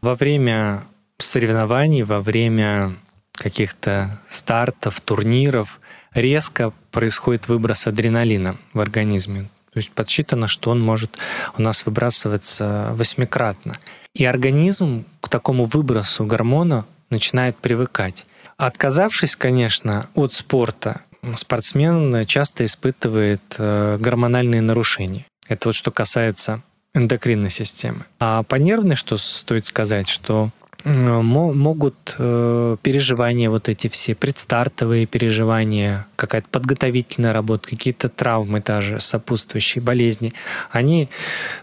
во 0.00 0.14
время 0.14 0.84
соревнований, 1.18 2.02
во 2.02 2.20
время 2.20 2.96
каких-то 3.32 4.18
стартов, 4.28 5.00
турниров 5.00 5.80
резко 6.14 6.72
происходит 6.90 7.48
выброс 7.48 7.86
адреналина 7.86 8.56
в 8.72 8.80
организме. 8.80 9.48
То 9.72 9.78
есть 9.78 9.92
подсчитано, 9.92 10.48
что 10.48 10.70
он 10.70 10.80
может 10.80 11.18
у 11.56 11.62
нас 11.62 11.86
выбрасываться 11.86 12.90
восьмикратно. 12.94 13.78
И 14.14 14.24
организм 14.24 15.04
к 15.20 15.28
такому 15.28 15.64
выбросу 15.66 16.26
гормона 16.26 16.84
начинает 17.10 17.56
привыкать. 17.56 18.26
Отказавшись, 18.56 19.36
конечно, 19.36 20.08
от 20.14 20.34
спорта, 20.34 21.02
спортсмен 21.34 22.24
часто 22.24 22.64
испытывает 22.64 23.42
э, 23.58 23.98
гормональные 24.00 24.60
нарушения. 24.60 25.24
Это 25.48 25.68
вот 25.68 25.74
что 25.74 25.90
касается 25.90 26.62
эндокринной 26.94 27.50
системы. 27.50 28.04
А 28.18 28.42
по 28.42 28.56
нервной, 28.56 28.96
что 28.96 29.16
стоит 29.16 29.66
сказать, 29.66 30.08
что 30.08 30.50
могут 30.84 32.16
э, 32.18 32.76
переживания 32.82 33.50
вот 33.50 33.68
эти 33.68 33.88
все, 33.88 34.14
предстартовые 34.14 35.06
переживания, 35.06 36.06
какая-то 36.16 36.48
подготовительная 36.50 37.32
работа, 37.32 37.68
какие-то 37.68 38.08
травмы 38.08 38.60
даже, 38.60 38.98
сопутствующие 38.98 39.82
болезни, 39.82 40.32
они 40.70 41.08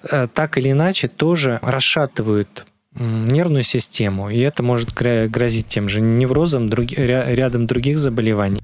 э, 0.04 0.28
так 0.32 0.58
или 0.58 0.72
иначе 0.72 1.08
тоже 1.08 1.60
расшатывают 1.64 2.68
нервную 3.00 3.64
систему, 3.64 4.30
и 4.30 4.40
это 4.40 4.64
может 4.64 4.94
грозить 4.94 5.68
тем 5.68 5.88
же 5.88 6.02
неврозом, 6.02 6.68
друг, 6.68 6.92
рядом 6.92 7.68
других 7.68 8.00
заболеваний. 8.00 8.62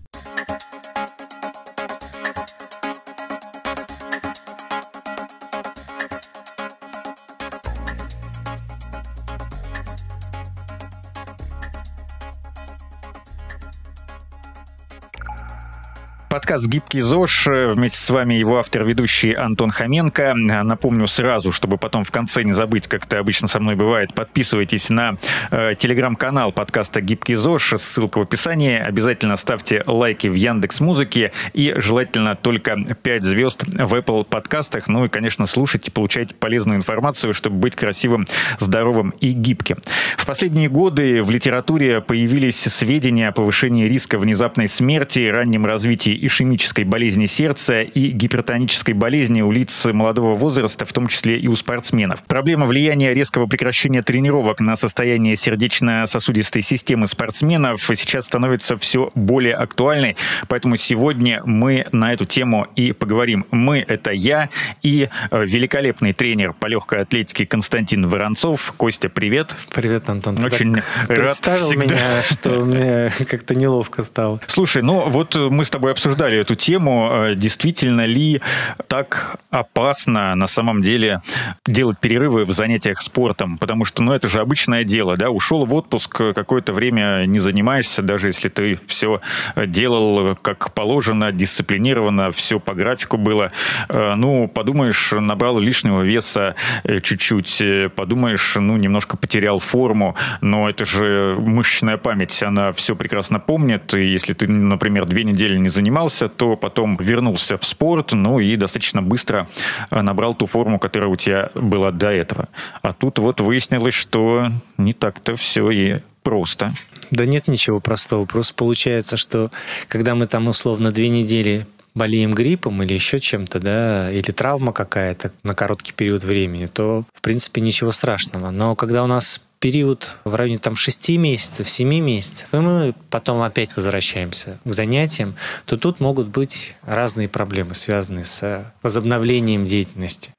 Подкаст 16.43 16.67
«Гибкий 16.67 16.99
ЗОЖ». 16.99 17.47
Вместе 17.71 17.97
с 17.97 18.09
вами 18.09 18.33
его 18.33 18.59
автор-ведущий 18.59 19.31
Антон 19.31 19.71
Хоменко. 19.71 20.33
Напомню 20.33 21.07
сразу, 21.07 21.53
чтобы 21.53 21.77
потом 21.77 22.03
в 22.03 22.11
конце 22.11 22.43
не 22.43 22.51
забыть, 22.51 22.89
как 22.89 23.05
это 23.05 23.19
обычно 23.19 23.47
со 23.47 23.61
мной 23.61 23.75
бывает, 23.75 24.13
подписывайтесь 24.13 24.89
на 24.89 25.15
э, 25.51 25.71
телеграм-канал 25.77 26.51
подкаста 26.51 26.99
«Гибкий 26.99 27.35
ЗОЖ». 27.35 27.75
Ссылка 27.77 28.17
в 28.17 28.23
описании. 28.23 28.77
Обязательно 28.77 29.37
ставьте 29.37 29.83
лайки 29.87 30.27
в 30.27 30.33
Яндекс 30.33 30.81
Музыке 30.81 31.31
и 31.53 31.75
желательно 31.77 32.35
только 32.35 32.75
5 32.93 33.23
звезд 33.23 33.63
в 33.65 33.93
Apple 33.93 34.25
подкастах. 34.25 34.89
Ну 34.89 35.05
и, 35.05 35.07
конечно, 35.07 35.45
слушайте, 35.45 35.91
получайте 35.91 36.35
полезную 36.35 36.75
информацию, 36.75 37.33
чтобы 37.33 37.55
быть 37.55 37.77
красивым, 37.77 38.27
здоровым 38.59 39.13
и 39.21 39.29
гибким. 39.29 39.77
В 40.17 40.25
последние 40.25 40.67
годы 40.67 41.23
в 41.23 41.31
литературе 41.31 42.01
появились 42.01 42.59
сведения 42.59 43.29
о 43.29 43.31
повышении 43.31 43.87
риска 43.87 44.17
внезапной 44.17 44.67
смерти, 44.67 45.29
раннем 45.29 45.65
развитии 45.65 46.13
ишемической 46.43 46.83
болезни 46.83 47.25
сердца 47.25 47.81
и 47.81 48.09
гипертонической 48.09 48.93
болезни 48.93 49.41
у 49.41 49.51
лиц 49.51 49.85
молодого 49.85 50.35
возраста, 50.35 50.85
в 50.85 50.91
том 50.91 51.07
числе 51.07 51.37
и 51.37 51.47
у 51.47 51.55
спортсменов. 51.55 52.21
Проблема 52.23 52.65
влияния 52.65 53.13
резкого 53.13 53.47
прекращения 53.47 54.01
тренировок 54.01 54.59
на 54.59 54.75
состояние 54.75 55.37
сердечно-сосудистой 55.37 56.61
системы 56.61 57.07
спортсменов 57.07 57.81
сейчас 57.95 58.25
становится 58.25 58.77
все 58.77 59.09
более 59.15 59.55
актуальной, 59.55 60.17
поэтому 60.49 60.75
сегодня 60.75 61.41
мы 61.45 61.85
на 61.91 62.11
эту 62.11 62.25
тему 62.25 62.67
и 62.75 62.91
поговорим. 62.91 63.45
Мы— 63.51 63.79
это 63.87 64.11
я 64.11 64.49
и 64.81 65.09
э, 65.31 65.45
великолепный 65.45 66.11
тренер 66.11 66.53
по 66.53 66.67
легкой 66.67 67.01
атлетике 67.01 67.45
Константин 67.45 68.07
Воронцов. 68.07 68.73
Костя, 68.75 69.07
привет. 69.07 69.55
Привет, 69.73 70.09
Антон. 70.09 70.35
Ты 70.35 70.45
Очень 70.45 70.75
рад 70.75 71.07
представил 71.07 71.67
всегда. 71.67 71.85
меня, 71.85 72.21
что 72.21 72.49
мне 72.65 73.11
как-то 73.29 73.55
неловко 73.55 74.03
стало. 74.03 74.41
Слушай, 74.47 74.81
ну 74.81 75.07
вот 75.07 75.35
мы 75.35 75.63
с 75.63 75.69
тобой 75.69 75.91
обсуждали 75.91 76.22
обсуждали 76.23 76.39
эту 76.39 76.55
тему. 76.55 77.09
Э, 77.11 77.35
действительно 77.35 78.05
ли 78.05 78.41
так 78.87 79.37
опасно 79.49 80.35
на 80.35 80.47
самом 80.47 80.81
деле 80.81 81.21
делать 81.65 81.99
перерывы 81.99 82.45
в 82.45 82.53
занятиях 82.53 83.01
спортом? 83.01 83.57
Потому 83.57 83.85
что, 83.85 84.01
ну, 84.01 84.13
это 84.13 84.27
же 84.27 84.39
обычное 84.39 84.83
дело, 84.83 85.17
да? 85.17 85.29
Ушел 85.29 85.65
в 85.65 85.73
отпуск, 85.73 86.21
какое-то 86.33 86.73
время 86.73 87.25
не 87.25 87.39
занимаешься, 87.39 88.01
даже 88.01 88.27
если 88.27 88.49
ты 88.49 88.79
все 88.87 89.19
делал 89.55 90.35
как 90.41 90.73
положено, 90.73 91.31
дисциплинированно, 91.31 92.31
все 92.31 92.59
по 92.59 92.73
графику 92.73 93.17
было. 93.17 93.51
Э, 93.89 94.15
ну, 94.15 94.47
подумаешь, 94.47 95.11
набрал 95.11 95.59
лишнего 95.59 96.03
веса 96.03 96.55
э, 96.83 96.99
чуть-чуть, 96.99 97.63
подумаешь, 97.95 98.55
ну, 98.55 98.77
немножко 98.77 99.17
потерял 99.17 99.59
форму, 99.59 100.15
но 100.41 100.69
это 100.69 100.85
же 100.85 101.35
мышечная 101.39 101.97
память, 101.97 102.43
она 102.43 102.71
все 102.71 102.95
прекрасно 102.95 103.39
помнит, 103.39 103.93
и 103.93 104.05
если 104.05 104.33
ты, 104.33 104.47
например, 104.47 105.05
две 105.05 105.23
недели 105.23 105.57
не 105.57 105.69
занимался, 105.69 106.12
занимался, 106.13 106.27
то 106.29 106.55
потом 106.55 106.97
вернулся 106.97 107.57
в 107.57 107.65
спорт, 107.65 108.13
ну 108.13 108.39
и 108.39 108.55
достаточно 108.55 109.01
быстро 109.01 109.47
э, 109.91 110.01
набрал 110.01 110.33
ту 110.33 110.45
форму, 110.45 110.79
которая 110.79 111.09
у 111.09 111.15
тебя 111.15 111.49
была 111.55 111.91
до 111.91 112.11
этого. 112.11 112.47
А 112.81 112.93
тут 112.93 113.19
вот 113.19 113.41
выяснилось, 113.41 113.93
что 113.93 114.49
не 114.77 114.93
так-то 114.93 115.35
все 115.35 115.69
и 115.71 115.99
просто. 116.23 116.73
Да 117.11 117.25
нет 117.25 117.47
ничего 117.47 117.79
простого. 117.79 118.25
Просто 118.25 118.53
получается, 118.53 119.17
что 119.17 119.51
когда 119.87 120.15
мы 120.15 120.25
там 120.25 120.47
условно 120.47 120.91
две 120.91 121.09
недели 121.09 121.65
болеем 121.95 122.33
гриппом 122.33 122.81
или 122.81 122.93
еще 122.93 123.19
чем-то, 123.19 123.59
да, 123.59 124.11
или 124.11 124.31
травма 124.31 124.73
какая-то 124.73 125.31
на 125.43 125.53
короткий 125.53 125.93
период 125.93 126.23
времени, 126.23 126.65
то, 126.65 127.03
в 127.13 127.21
принципе, 127.21 127.61
ничего 127.61 127.91
страшного. 127.91 128.51
Но 128.51 128.75
когда 128.75 129.03
у 129.03 129.07
нас 129.07 129.41
период 129.63 130.17
в 130.25 130.35
районе 130.35 130.57
там 130.57 130.75
6 130.75 131.11
месяцев, 131.11 131.69
7 131.69 131.87
месяцев, 131.87 132.49
и 132.51 132.57
мы 132.57 132.93
потом 133.09 133.41
опять 133.41 133.77
возвращаемся 133.77 134.59
к 134.65 134.73
занятиям, 134.73 135.35
то 135.65 135.77
тут 135.77 136.01
могут 136.01 136.27
быть 136.27 136.75
разные 136.85 137.29
проблемы, 137.29 137.73
связанные 137.73 138.25
с 138.25 138.65
возобновлением 138.81 139.65
деятельности. 139.65 140.33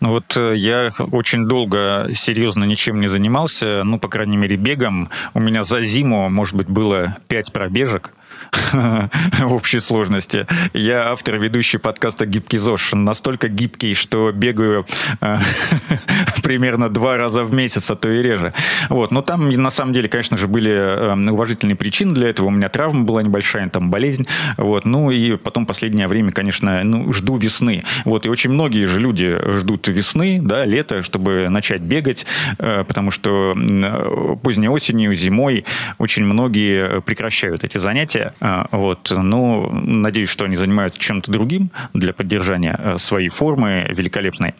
Ну 0.00 0.12
вот 0.12 0.34
э, 0.34 0.54
я 0.56 0.92
очень 1.12 1.46
долго 1.46 2.08
серьезно 2.14 2.64
ничем 2.64 3.02
не 3.02 3.08
занимался, 3.08 3.84
ну, 3.84 3.98
по 3.98 4.08
крайней 4.08 4.38
мере, 4.38 4.56
бегом. 4.56 5.10
У 5.34 5.40
меня 5.40 5.62
за 5.62 5.82
зиму, 5.82 6.30
может 6.30 6.54
быть, 6.54 6.68
было 6.68 7.18
5 7.28 7.52
пробежек. 7.52 8.14
В 8.72 9.52
общей 9.52 9.80
сложности. 9.80 10.46
Я 10.72 11.10
автор 11.10 11.36
ведущий 11.38 11.78
подкаста 11.78 12.26
«Гибкий 12.26 12.58
ЗОЖ». 12.58 12.92
Настолько 12.94 13.48
гибкий, 13.48 13.94
что 13.94 14.32
бегаю 14.32 14.86
э, 15.20 15.38
примерно 16.42 16.88
два 16.88 17.16
раза 17.16 17.44
в 17.44 17.52
месяц, 17.52 17.90
а 17.90 17.96
то 17.96 18.08
и 18.10 18.22
реже. 18.22 18.52
Вот. 18.88 19.10
Но 19.10 19.22
там, 19.22 19.50
на 19.50 19.70
самом 19.70 19.92
деле, 19.92 20.08
конечно 20.08 20.36
же, 20.36 20.48
были 20.48 20.70
э, 20.70 21.30
уважительные 21.30 21.76
причины 21.76 22.14
для 22.14 22.28
этого. 22.28 22.46
У 22.46 22.50
меня 22.50 22.68
травма 22.68 23.04
была 23.04 23.22
небольшая, 23.22 23.68
там 23.68 23.90
болезнь. 23.90 24.26
Вот. 24.56 24.84
Ну 24.84 25.10
и 25.10 25.36
потом 25.36 25.66
последнее 25.66 26.08
время, 26.08 26.32
конечно, 26.32 26.82
ну, 26.84 27.12
жду 27.12 27.36
весны. 27.36 27.82
Вот. 28.04 28.26
И 28.26 28.28
очень 28.28 28.50
многие 28.50 28.84
же 28.86 29.00
люди 29.00 29.38
ждут 29.56 29.88
весны, 29.88 30.40
да, 30.42 30.64
лета, 30.64 31.02
чтобы 31.02 31.48
начать 31.48 31.80
бегать, 31.80 32.26
э, 32.58 32.84
потому 32.86 33.10
что 33.10 33.54
поздней 34.42 34.68
осенью, 34.68 35.14
зимой 35.14 35.64
очень 35.98 36.24
многие 36.24 37.00
прекращают 37.00 37.64
эти 37.64 37.78
занятия. 37.78 38.32
А, 38.40 38.66
вот. 38.70 39.12
Ну, 39.14 39.70
надеюсь, 39.70 40.28
что 40.28 40.46
они 40.46 40.56
занимаются 40.56 41.00
чем-то 41.00 41.30
другим 41.30 41.70
для 41.92 42.12
поддержания 42.12 42.78
э, 42.78 42.98
своей 42.98 43.28
формы 43.28 43.86
великолепной. 43.90 44.54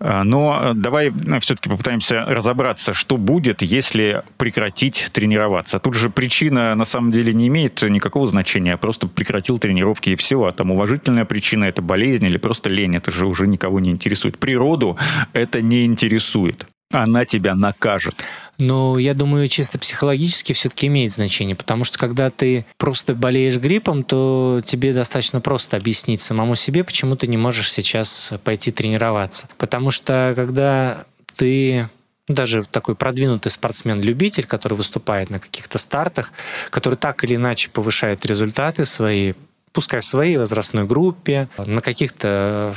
А, 0.00 0.24
но 0.24 0.72
давай 0.74 1.12
все-таки 1.40 1.68
попытаемся 1.68 2.24
разобраться, 2.24 2.94
что 2.94 3.16
будет, 3.16 3.62
если 3.62 4.22
прекратить 4.38 5.10
тренироваться. 5.12 5.78
Тут 5.78 5.94
же 5.94 6.10
причина 6.10 6.74
на 6.74 6.84
самом 6.84 7.12
деле 7.12 7.34
не 7.34 7.48
имеет 7.48 7.82
никакого 7.82 8.26
значения. 8.26 8.76
Просто 8.76 9.06
прекратил 9.06 9.58
тренировки 9.58 10.10
и 10.10 10.16
все. 10.16 10.44
А 10.44 10.52
там 10.52 10.70
уважительная 10.70 11.24
причина– 11.24 11.64
это 11.66 11.82
болезнь 11.82 12.24
или 12.24 12.38
просто 12.38 12.70
лень. 12.70 12.96
Это 12.96 13.10
же 13.10 13.26
уже 13.26 13.46
никого 13.46 13.80
не 13.80 13.90
интересует. 13.90 14.38
Природу 14.38 14.96
это 15.32 15.60
не 15.60 15.84
интересует. 15.84 16.66
Она 16.92 17.24
тебя 17.24 17.54
накажет. 17.54 18.24
Но 18.60 18.98
я 18.98 19.14
думаю, 19.14 19.48
чисто 19.48 19.78
психологически 19.78 20.52
все-таки 20.52 20.86
имеет 20.86 21.12
значение, 21.12 21.56
потому 21.56 21.84
что 21.84 21.98
когда 21.98 22.30
ты 22.30 22.66
просто 22.76 23.14
болеешь 23.14 23.56
гриппом, 23.56 24.04
то 24.04 24.60
тебе 24.64 24.92
достаточно 24.92 25.40
просто 25.40 25.76
объяснить 25.76 26.20
самому 26.20 26.54
себе, 26.54 26.84
почему 26.84 27.16
ты 27.16 27.26
не 27.26 27.36
можешь 27.36 27.72
сейчас 27.72 28.32
пойти 28.44 28.70
тренироваться. 28.70 29.48
Потому 29.58 29.90
что 29.90 30.32
когда 30.36 31.04
ты 31.36 31.88
ну, 32.28 32.34
даже 32.36 32.64
такой 32.64 32.94
продвинутый 32.94 33.50
спортсмен-любитель, 33.50 34.46
который 34.46 34.74
выступает 34.74 35.30
на 35.30 35.40
каких-то 35.40 35.78
стартах, 35.78 36.32
который 36.70 36.94
так 36.94 37.24
или 37.24 37.34
иначе 37.34 37.70
повышает 37.70 38.24
результаты 38.24 38.84
свои, 38.84 39.32
пускай 39.72 40.00
в 40.00 40.04
своей 40.04 40.36
возрастной 40.36 40.84
группе, 40.84 41.48
на 41.56 41.80
каких-то 41.80 42.74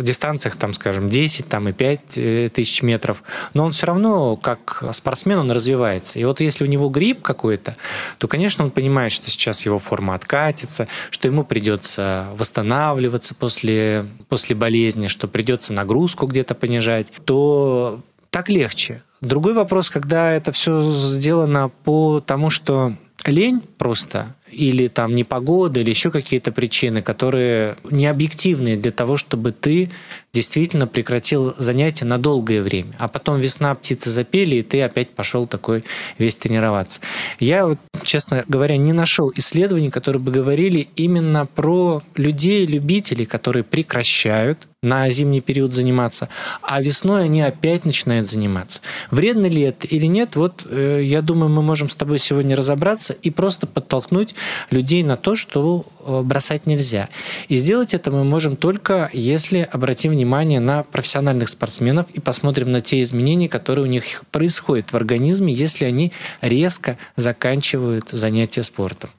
дистанциях, 0.00 0.56
там, 0.56 0.74
скажем, 0.74 1.08
10 1.08 1.48
там, 1.48 1.68
и 1.68 1.72
5 1.72 2.00
э, 2.16 2.48
тысяч 2.52 2.82
метров, 2.82 3.22
но 3.54 3.64
он 3.64 3.72
все 3.72 3.86
равно, 3.86 4.36
как 4.36 4.84
спортсмен, 4.92 5.38
он 5.38 5.50
развивается. 5.50 6.18
И 6.18 6.24
вот 6.24 6.40
если 6.40 6.64
у 6.64 6.66
него 6.66 6.88
грипп 6.88 7.22
какой-то, 7.22 7.76
то, 8.18 8.28
конечно, 8.28 8.64
он 8.64 8.70
понимает, 8.70 9.12
что 9.12 9.30
сейчас 9.30 9.64
его 9.64 9.78
форма 9.78 10.14
откатится, 10.14 10.88
что 11.10 11.28
ему 11.28 11.44
придется 11.44 12.28
восстанавливаться 12.36 13.34
после, 13.34 14.06
после 14.28 14.54
болезни, 14.54 15.08
что 15.08 15.26
придется 15.26 15.72
нагрузку 15.72 16.26
где-то 16.26 16.54
понижать, 16.54 17.12
то 17.24 18.00
так 18.30 18.48
легче. 18.48 19.02
Другой 19.20 19.54
вопрос, 19.54 19.90
когда 19.90 20.32
это 20.32 20.52
все 20.52 20.90
сделано 20.90 21.70
по 21.84 22.20
тому, 22.20 22.50
что 22.50 22.94
лень 23.26 23.62
просто 23.78 24.34
или 24.52 24.88
там 24.88 25.14
непогода, 25.14 25.80
или 25.80 25.90
еще 25.90 26.10
какие-то 26.10 26.52
причины, 26.52 27.02
которые 27.02 27.76
не 27.90 28.06
объективные 28.06 28.76
для 28.76 28.90
того, 28.90 29.16
чтобы 29.16 29.52
ты 29.52 29.90
действительно 30.32 30.86
прекратил 30.86 31.54
занятия 31.58 32.04
на 32.04 32.18
долгое 32.18 32.62
время. 32.62 32.94
А 32.98 33.08
потом 33.08 33.38
весна, 33.38 33.74
птицы 33.74 34.10
запели, 34.10 34.56
и 34.56 34.62
ты 34.62 34.80
опять 34.82 35.10
пошел 35.10 35.46
такой 35.46 35.84
весь 36.18 36.36
тренироваться. 36.36 37.00
Я, 37.38 37.66
вот, 37.66 37.78
честно 38.04 38.44
говоря, 38.46 38.76
не 38.76 38.92
нашел 38.92 39.32
исследований, 39.34 39.90
которые 39.90 40.22
бы 40.22 40.30
говорили 40.30 40.88
именно 40.96 41.46
про 41.46 42.02
людей, 42.14 42.66
любителей, 42.66 43.26
которые 43.26 43.64
прекращают 43.64 44.68
на 44.82 45.10
зимний 45.10 45.42
период 45.42 45.74
заниматься, 45.74 46.30
а 46.62 46.80
весной 46.80 47.24
они 47.24 47.42
опять 47.42 47.84
начинают 47.84 48.26
заниматься. 48.26 48.80
Вредно 49.10 49.44
ли 49.44 49.60
это 49.60 49.86
или 49.86 50.06
нет, 50.06 50.36
вот 50.36 50.66
э, 50.70 51.02
я 51.04 51.20
думаю, 51.20 51.50
мы 51.50 51.60
можем 51.60 51.90
с 51.90 51.96
тобой 51.96 52.18
сегодня 52.18 52.56
разобраться 52.56 53.12
и 53.12 53.30
просто 53.30 53.66
подтолкнуть 53.66 54.34
людей 54.70 55.02
на 55.02 55.18
то, 55.18 55.36
что 55.36 55.84
бросать 56.06 56.66
нельзя. 56.66 57.08
И 57.48 57.56
сделать 57.56 57.94
это 57.94 58.10
мы 58.10 58.24
можем 58.24 58.56
только, 58.56 59.10
если 59.12 59.68
обратим 59.70 60.12
внимание 60.12 60.60
на 60.60 60.82
профессиональных 60.82 61.48
спортсменов 61.48 62.06
и 62.12 62.20
посмотрим 62.20 62.70
на 62.72 62.80
те 62.80 63.02
изменения, 63.02 63.48
которые 63.48 63.84
у 63.84 63.88
них 63.88 64.24
происходят 64.30 64.92
в 64.92 64.96
организме, 64.96 65.52
если 65.52 65.84
они 65.84 66.12
резко 66.40 66.98
заканчивают 67.16 68.10
занятия 68.10 68.62
спортом. 68.62 69.10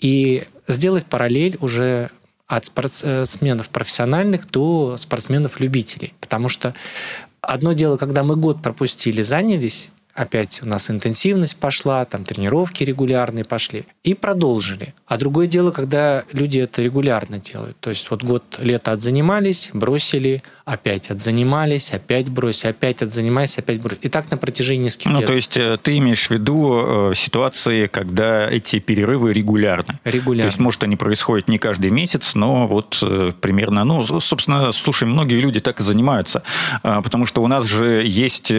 И 0.00 0.44
сделать 0.68 1.06
параллель 1.06 1.56
уже 1.60 2.10
от 2.46 2.66
спортсменов 2.66 3.68
профессиональных 3.70 4.50
до 4.50 4.96
спортсменов-любителей. 4.98 6.14
Потому 6.20 6.48
что 6.48 6.74
одно 7.40 7.72
дело, 7.72 7.96
когда 7.96 8.22
мы 8.22 8.36
год 8.36 8.62
пропустили, 8.62 9.22
занялись, 9.22 9.90
опять 10.14 10.60
у 10.62 10.66
нас 10.66 10.90
интенсивность 10.90 11.56
пошла, 11.56 12.04
там 12.04 12.24
тренировки 12.24 12.84
регулярные 12.84 13.44
пошли, 13.44 13.84
и 14.04 14.14
продолжили. 14.14 14.94
А 15.06 15.18
другое 15.18 15.46
дело, 15.46 15.70
когда 15.70 16.24
люди 16.32 16.60
это 16.60 16.82
регулярно 16.82 17.38
делают. 17.38 17.76
То 17.80 17.90
есть 17.90 18.10
вот 18.10 18.22
год 18.22 18.42
лето 18.58 18.92
отзанимались, 18.92 19.70
бросили, 19.72 20.42
опять 20.64 21.10
отзанимались, 21.10 21.92
опять 21.92 22.28
бросили, 22.28 22.70
опять 22.70 23.02
отзанимались, 23.02 23.58
опять 23.58 23.80
бросили. 23.80 24.06
И 24.06 24.08
так 24.08 24.30
на 24.30 24.36
протяжении 24.36 24.84
нескольких 24.84 25.10
ну, 25.10 25.18
лет. 25.18 25.26
то 25.26 25.34
есть 25.34 25.56
э, 25.56 25.78
ты 25.82 25.98
имеешь 25.98 26.28
в 26.28 26.30
виду 26.30 27.10
э, 27.10 27.14
ситуации, 27.14 27.86
когда 27.86 28.48
эти 28.48 28.78
перерывы 28.78 29.32
регулярны? 29.32 29.98
Регулярно. 30.04 30.44
То 30.44 30.54
есть, 30.54 30.58
может, 30.58 30.82
они 30.84 30.96
происходят 30.96 31.48
не 31.48 31.58
каждый 31.58 31.90
месяц, 31.90 32.34
но 32.34 32.66
вот 32.66 32.98
э, 33.02 33.32
примерно, 33.40 33.84
ну, 33.84 34.04
собственно, 34.20 34.72
слушай, 34.72 35.04
многие 35.04 35.40
люди 35.40 35.60
так 35.60 35.80
и 35.80 35.82
занимаются, 35.82 36.42
э, 36.82 37.00
потому 37.02 37.26
что 37.26 37.42
у 37.42 37.48
нас 37.48 37.66
же 37.66 38.04
есть 38.06 38.52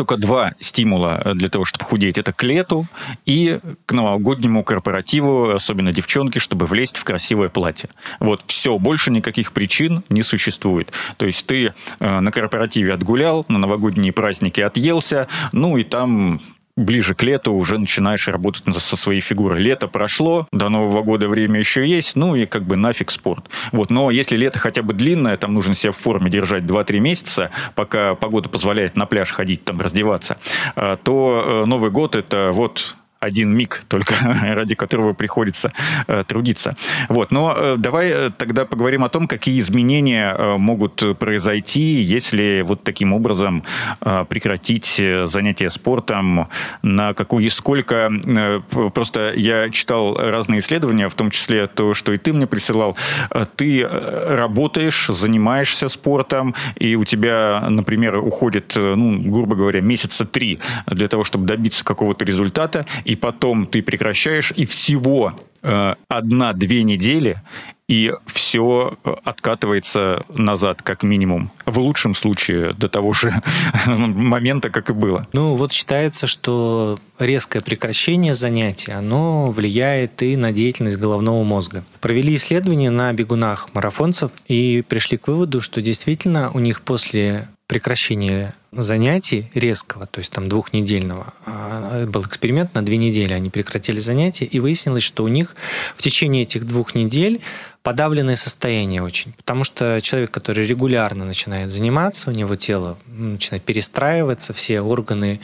только 0.00 0.16
два 0.16 0.54
стимула 0.60 1.32
для 1.34 1.50
того, 1.50 1.66
чтобы 1.66 1.84
худеть. 1.84 2.16
Это 2.16 2.32
к 2.32 2.42
лету 2.42 2.86
и 3.26 3.58
к 3.84 3.92
новогоднему 3.92 4.64
корпоративу, 4.64 5.50
особенно 5.50 5.92
девчонки, 5.92 6.38
чтобы 6.38 6.64
влезть 6.64 6.96
в 6.96 7.04
красивое 7.04 7.50
платье. 7.50 7.90
Вот 8.18 8.42
все, 8.46 8.78
больше 8.78 9.10
никаких 9.10 9.52
причин 9.52 10.02
не 10.08 10.22
существует. 10.22 10.90
То 11.18 11.26
есть 11.26 11.46
ты 11.46 11.74
э, 11.98 12.20
на 12.20 12.32
корпоративе 12.32 12.94
отгулял, 12.94 13.44
на 13.48 13.58
новогодние 13.58 14.14
праздники 14.14 14.62
отъелся, 14.62 15.28
ну 15.52 15.76
и 15.76 15.82
там 15.82 16.40
ближе 16.76 17.14
к 17.14 17.22
лету 17.22 17.52
уже 17.52 17.78
начинаешь 17.78 18.28
работать 18.28 18.64
со 18.74 18.96
своей 18.96 19.20
фигурой. 19.20 19.60
Лето 19.60 19.88
прошло, 19.88 20.46
до 20.52 20.68
Нового 20.68 21.02
года 21.02 21.28
время 21.28 21.58
еще 21.58 21.86
есть, 21.86 22.16
ну 22.16 22.34
и 22.34 22.46
как 22.46 22.64
бы 22.64 22.76
нафиг 22.76 23.10
спорт. 23.10 23.46
Вот. 23.72 23.90
Но 23.90 24.10
если 24.10 24.36
лето 24.36 24.58
хотя 24.58 24.82
бы 24.82 24.92
длинное, 24.92 25.36
там 25.36 25.54
нужно 25.54 25.74
себя 25.74 25.92
в 25.92 25.96
форме 25.96 26.30
держать 26.30 26.64
2-3 26.64 26.98
месяца, 27.00 27.50
пока 27.74 28.14
погода 28.14 28.48
позволяет 28.48 28.96
на 28.96 29.06
пляж 29.06 29.30
ходить, 29.32 29.64
там 29.64 29.80
раздеваться, 29.80 30.38
э, 30.76 30.96
то 31.02 31.62
э, 31.64 31.66
Новый 31.66 31.90
год 31.90 32.16
это 32.16 32.50
вот 32.52 32.96
один 33.20 33.54
миг 33.54 33.84
только, 33.88 34.14
ради 34.42 34.74
которого 34.74 35.12
приходится 35.12 35.72
э, 36.06 36.24
трудиться. 36.26 36.74
Вот. 37.08 37.30
Но 37.30 37.54
э, 37.54 37.76
давай 37.76 38.08
э, 38.08 38.30
тогда 38.36 38.64
поговорим 38.64 39.04
о 39.04 39.10
том, 39.10 39.28
какие 39.28 39.60
изменения 39.60 40.34
э, 40.36 40.56
могут 40.56 41.18
произойти, 41.18 42.00
если 42.00 42.62
вот 42.66 42.82
таким 42.82 43.12
образом 43.12 43.62
э, 44.00 44.24
прекратить 44.26 44.96
э, 44.98 45.26
занятия 45.26 45.68
спортом, 45.68 46.48
на 46.82 47.12
какую 47.12 47.44
и 47.44 47.50
сколько. 47.50 48.10
Э, 48.26 48.60
просто 48.94 49.34
я 49.36 49.68
читал 49.68 50.16
разные 50.16 50.60
исследования, 50.60 51.10
в 51.10 51.14
том 51.14 51.30
числе 51.30 51.66
то, 51.66 51.92
что 51.92 52.12
и 52.12 52.16
ты 52.16 52.32
мне 52.32 52.46
присылал. 52.46 52.96
Э, 53.30 53.44
ты 53.54 53.86
работаешь, 53.86 55.08
занимаешься 55.08 55.88
спортом, 55.88 56.54
и 56.76 56.96
у 56.96 57.04
тебя, 57.04 57.66
например, 57.68 58.16
уходит, 58.16 58.72
ну, 58.76 59.20
грубо 59.20 59.56
говоря, 59.56 59.82
месяца 59.82 60.24
три 60.24 60.58
для 60.86 61.08
того, 61.08 61.24
чтобы 61.24 61.46
добиться 61.46 61.84
какого-то 61.84 62.24
результата, 62.24 62.86
и 63.10 63.16
потом 63.16 63.66
ты 63.66 63.82
прекращаешь, 63.82 64.52
и 64.54 64.64
всего 64.64 65.34
э, 65.62 65.94
одна-две 66.06 66.84
недели, 66.84 67.42
и 67.88 68.12
все 68.24 68.96
э, 69.02 69.14
откатывается 69.24 70.24
назад, 70.28 70.82
как 70.82 71.02
минимум. 71.02 71.50
В 71.66 71.80
лучшем 71.80 72.14
случае 72.14 72.72
до 72.72 72.88
того 72.88 73.12
же 73.12 73.34
момента, 73.86 74.70
как 74.70 74.90
и 74.90 74.92
было. 74.92 75.26
Ну, 75.32 75.56
вот 75.56 75.72
считается, 75.72 76.28
что 76.28 77.00
резкое 77.18 77.62
прекращение 77.62 78.32
занятий, 78.32 78.92
оно 78.92 79.50
влияет 79.50 80.22
и 80.22 80.36
на 80.36 80.52
деятельность 80.52 80.96
головного 80.96 81.42
мозга. 81.42 81.82
Провели 82.00 82.36
исследования 82.36 82.90
на 82.90 83.12
бегунах 83.12 83.70
марафонцев 83.74 84.30
и 84.46 84.84
пришли 84.88 85.18
к 85.18 85.26
выводу, 85.26 85.60
что 85.60 85.80
действительно 85.80 86.52
у 86.52 86.60
них 86.60 86.82
после 86.82 87.48
прекращения 87.70 88.52
занятий 88.72 89.48
резкого, 89.54 90.08
то 90.08 90.18
есть 90.18 90.32
там 90.32 90.48
двухнедельного, 90.48 91.32
а, 91.46 92.04
был 92.04 92.22
эксперимент 92.22 92.74
на 92.74 92.84
две 92.84 92.96
недели, 92.96 93.32
они 93.32 93.48
прекратили 93.48 94.00
занятия, 94.00 94.44
и 94.44 94.58
выяснилось, 94.58 95.04
что 95.04 95.22
у 95.22 95.28
них 95.28 95.54
в 95.94 96.02
течение 96.02 96.42
этих 96.42 96.66
двух 96.66 96.96
недель 96.96 97.40
подавленное 97.82 98.36
состояние 98.36 99.02
очень. 99.02 99.32
Потому 99.32 99.64
что 99.64 100.00
человек, 100.02 100.30
который 100.30 100.66
регулярно 100.66 101.24
начинает 101.24 101.70
заниматься, 101.70 102.30
у 102.30 102.32
него 102.32 102.56
тело 102.56 102.98
начинает 103.06 103.62
перестраиваться, 103.62 104.52
все 104.52 104.80
органы 104.80 105.40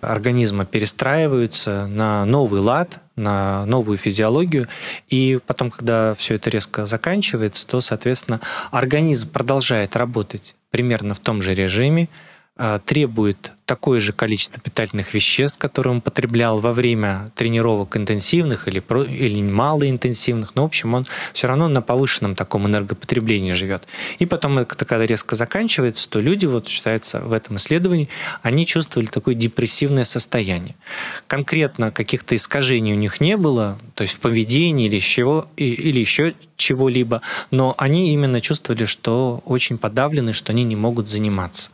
организма 0.00 0.66
перестраиваются 0.66 1.86
на 1.86 2.24
новый 2.24 2.60
лад, 2.60 3.00
на 3.16 3.64
новую 3.66 3.98
физиологию. 3.98 4.68
И 5.08 5.38
потом, 5.46 5.70
когда 5.70 6.14
все 6.14 6.34
это 6.34 6.50
резко 6.50 6.86
заканчивается, 6.86 7.66
то, 7.66 7.80
соответственно, 7.80 8.40
организм 8.70 9.30
продолжает 9.30 9.96
работать 9.96 10.54
примерно 10.70 11.14
в 11.14 11.20
том 11.20 11.42
же 11.42 11.54
режиме, 11.54 12.08
а, 12.56 12.78
требует 12.80 13.52
такое 13.68 14.00
же 14.00 14.12
количество 14.12 14.62
питательных 14.62 15.12
веществ, 15.12 15.58
которые 15.58 15.92
он 15.92 16.00
потреблял 16.00 16.58
во 16.58 16.72
время 16.72 17.30
тренировок 17.34 17.98
интенсивных 17.98 18.66
или, 18.66 18.82
или 19.04 19.42
малоинтенсивных, 19.42 20.54
но, 20.54 20.62
в 20.62 20.64
общем, 20.64 20.94
он 20.94 21.06
все 21.34 21.48
равно 21.48 21.68
на 21.68 21.82
повышенном 21.82 22.34
таком 22.34 22.66
энергопотреблении 22.66 23.52
живет. 23.52 23.86
И 24.18 24.24
потом, 24.24 24.64
когда 24.64 25.04
резко 25.04 25.36
заканчивается, 25.36 26.08
то 26.08 26.18
люди, 26.18 26.46
вот 26.46 26.66
считается 26.66 27.20
в 27.20 27.34
этом 27.34 27.56
исследовании, 27.56 28.08
они 28.40 28.64
чувствовали 28.64 29.06
такое 29.06 29.34
депрессивное 29.34 30.04
состояние. 30.04 30.74
Конкретно 31.26 31.92
каких-то 31.92 32.36
искажений 32.36 32.94
у 32.94 32.96
них 32.96 33.20
не 33.20 33.36
было, 33.36 33.78
то 33.94 34.00
есть 34.02 34.14
в 34.14 34.20
поведении 34.20 34.86
или, 34.86 34.98
чего, 34.98 35.46
или 35.56 36.00
еще 36.00 36.32
чего-либо, 36.56 37.20
но 37.50 37.74
они 37.78 38.12
именно 38.14 38.40
чувствовали, 38.40 38.86
что 38.86 39.42
очень 39.44 39.76
подавлены, 39.76 40.32
что 40.32 40.52
они 40.52 40.64
не 40.64 40.76
могут 40.76 41.06
заниматься. 41.06 41.70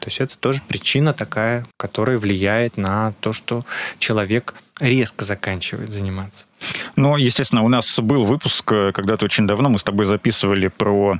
То 0.00 0.06
есть 0.06 0.20
это 0.20 0.36
тоже 0.38 0.62
причина 0.66 1.12
такая, 1.26 1.66
которая 1.76 2.18
влияет 2.18 2.76
на 2.76 3.12
то, 3.20 3.32
что 3.32 3.64
человек 3.98 4.54
резко 4.80 5.24
заканчивает 5.24 5.90
заниматься. 5.90 6.46
Ну, 6.96 7.18
естественно, 7.18 7.62
у 7.62 7.68
нас 7.68 8.00
был 8.00 8.24
выпуск 8.24 8.72
э, 8.72 8.90
когда-то 8.92 9.26
очень 9.26 9.46
давно, 9.46 9.68
мы 9.68 9.78
с 9.78 9.82
тобой 9.82 10.06
записывали 10.06 10.68
про 10.68 11.18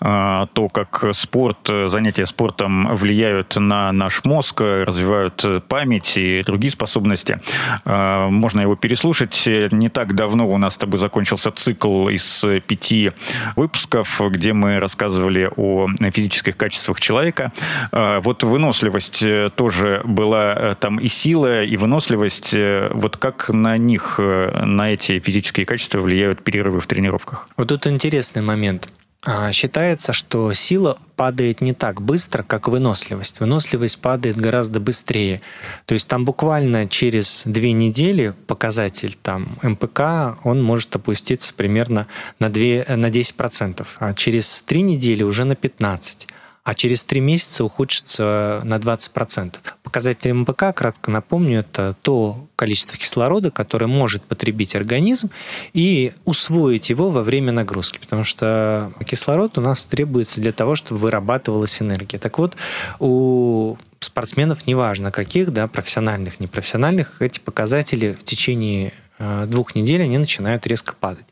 э, 0.00 0.46
то, 0.52 0.68
как 0.68 1.04
спорт, 1.12 1.58
э, 1.68 1.88
занятия 1.88 2.26
спортом 2.26 2.94
влияют 2.94 3.56
на 3.56 3.90
наш 3.90 4.24
мозг, 4.24 4.60
развивают 4.60 5.44
память 5.66 6.16
и 6.16 6.42
другие 6.46 6.70
способности. 6.70 7.40
Э, 7.84 8.28
можно 8.28 8.60
его 8.60 8.76
переслушать. 8.76 9.48
Не 9.72 9.88
так 9.88 10.14
давно 10.14 10.48
у 10.48 10.58
нас 10.58 10.74
с 10.74 10.78
тобой 10.78 11.00
закончился 11.00 11.50
цикл 11.50 12.06
из 12.06 12.44
пяти 12.68 13.10
выпусков, 13.56 14.20
где 14.30 14.52
мы 14.52 14.78
рассказывали 14.78 15.50
о 15.56 15.88
физических 16.12 16.56
качествах 16.56 17.00
человека. 17.00 17.50
Э, 17.90 18.20
вот 18.22 18.44
выносливость 18.44 19.24
тоже 19.56 20.02
была 20.04 20.76
там 20.78 20.98
и 20.98 21.08
сила, 21.08 21.64
и 21.64 21.76
выносливость. 21.76 22.54
Вот 22.92 23.16
как 23.16 23.48
на 23.48 23.76
них, 23.76 24.20
на 24.20 24.92
эти 24.92 25.15
физические 25.20 25.66
качества 25.66 26.00
влияют 26.00 26.42
перерывы 26.42 26.80
в 26.80 26.86
тренировках. 26.86 27.48
Вот 27.56 27.68
тут 27.68 27.86
интересный 27.86 28.42
момент. 28.42 28.88
А, 29.28 29.50
считается, 29.50 30.12
что 30.12 30.52
сила 30.52 30.98
падает 31.16 31.60
не 31.60 31.72
так 31.72 32.00
быстро, 32.00 32.44
как 32.44 32.68
выносливость. 32.68 33.40
Выносливость 33.40 33.98
падает 34.00 34.38
гораздо 34.38 34.78
быстрее. 34.78 35.40
То 35.86 35.94
есть 35.94 36.06
там 36.06 36.24
буквально 36.24 36.86
через 36.86 37.42
две 37.44 37.72
недели 37.72 38.34
показатель 38.46 39.16
там, 39.20 39.48
МПК, 39.62 40.38
он 40.44 40.62
может 40.62 40.94
опуститься 40.94 41.52
примерно 41.54 42.06
на, 42.38 42.50
2, 42.50 42.94
на 42.96 43.06
10%, 43.06 43.86
а 43.98 44.14
через 44.14 44.62
три 44.62 44.82
недели 44.82 45.24
уже 45.24 45.44
на 45.44 45.54
15%. 45.54 46.26
А 46.66 46.74
через 46.74 47.04
три 47.04 47.20
месяца 47.20 47.64
ухудшится 47.64 48.60
на 48.64 48.78
20%. 48.78 49.54
Показатель 49.84 50.32
МПК, 50.32 50.74
кратко 50.74 51.12
напомню, 51.12 51.60
это 51.60 51.94
то 52.02 52.44
количество 52.56 52.98
кислорода, 52.98 53.52
которое 53.52 53.86
может 53.86 54.24
потребить 54.24 54.74
организм 54.74 55.30
и 55.74 56.12
усвоить 56.24 56.90
его 56.90 57.10
во 57.10 57.22
время 57.22 57.52
нагрузки, 57.52 57.98
потому 57.98 58.24
что 58.24 58.92
кислород 59.06 59.56
у 59.58 59.60
нас 59.60 59.86
требуется 59.86 60.40
для 60.40 60.50
того, 60.50 60.74
чтобы 60.74 60.98
вырабатывалась 61.02 61.80
энергия. 61.80 62.18
Так 62.18 62.36
вот, 62.38 62.56
у 62.98 63.76
спортсменов, 64.00 64.66
неважно 64.66 65.12
каких, 65.12 65.52
да, 65.52 65.68
профессиональных, 65.68 66.40
непрофессиональных, 66.40 67.22
эти 67.22 67.38
показатели 67.38 68.16
в 68.18 68.24
течение 68.24 68.92
Э, 69.18 69.46
двух 69.46 69.74
недель 69.74 70.02
они 70.02 70.18
начинают 70.18 70.66
резко 70.66 70.94
падать. 70.98 71.24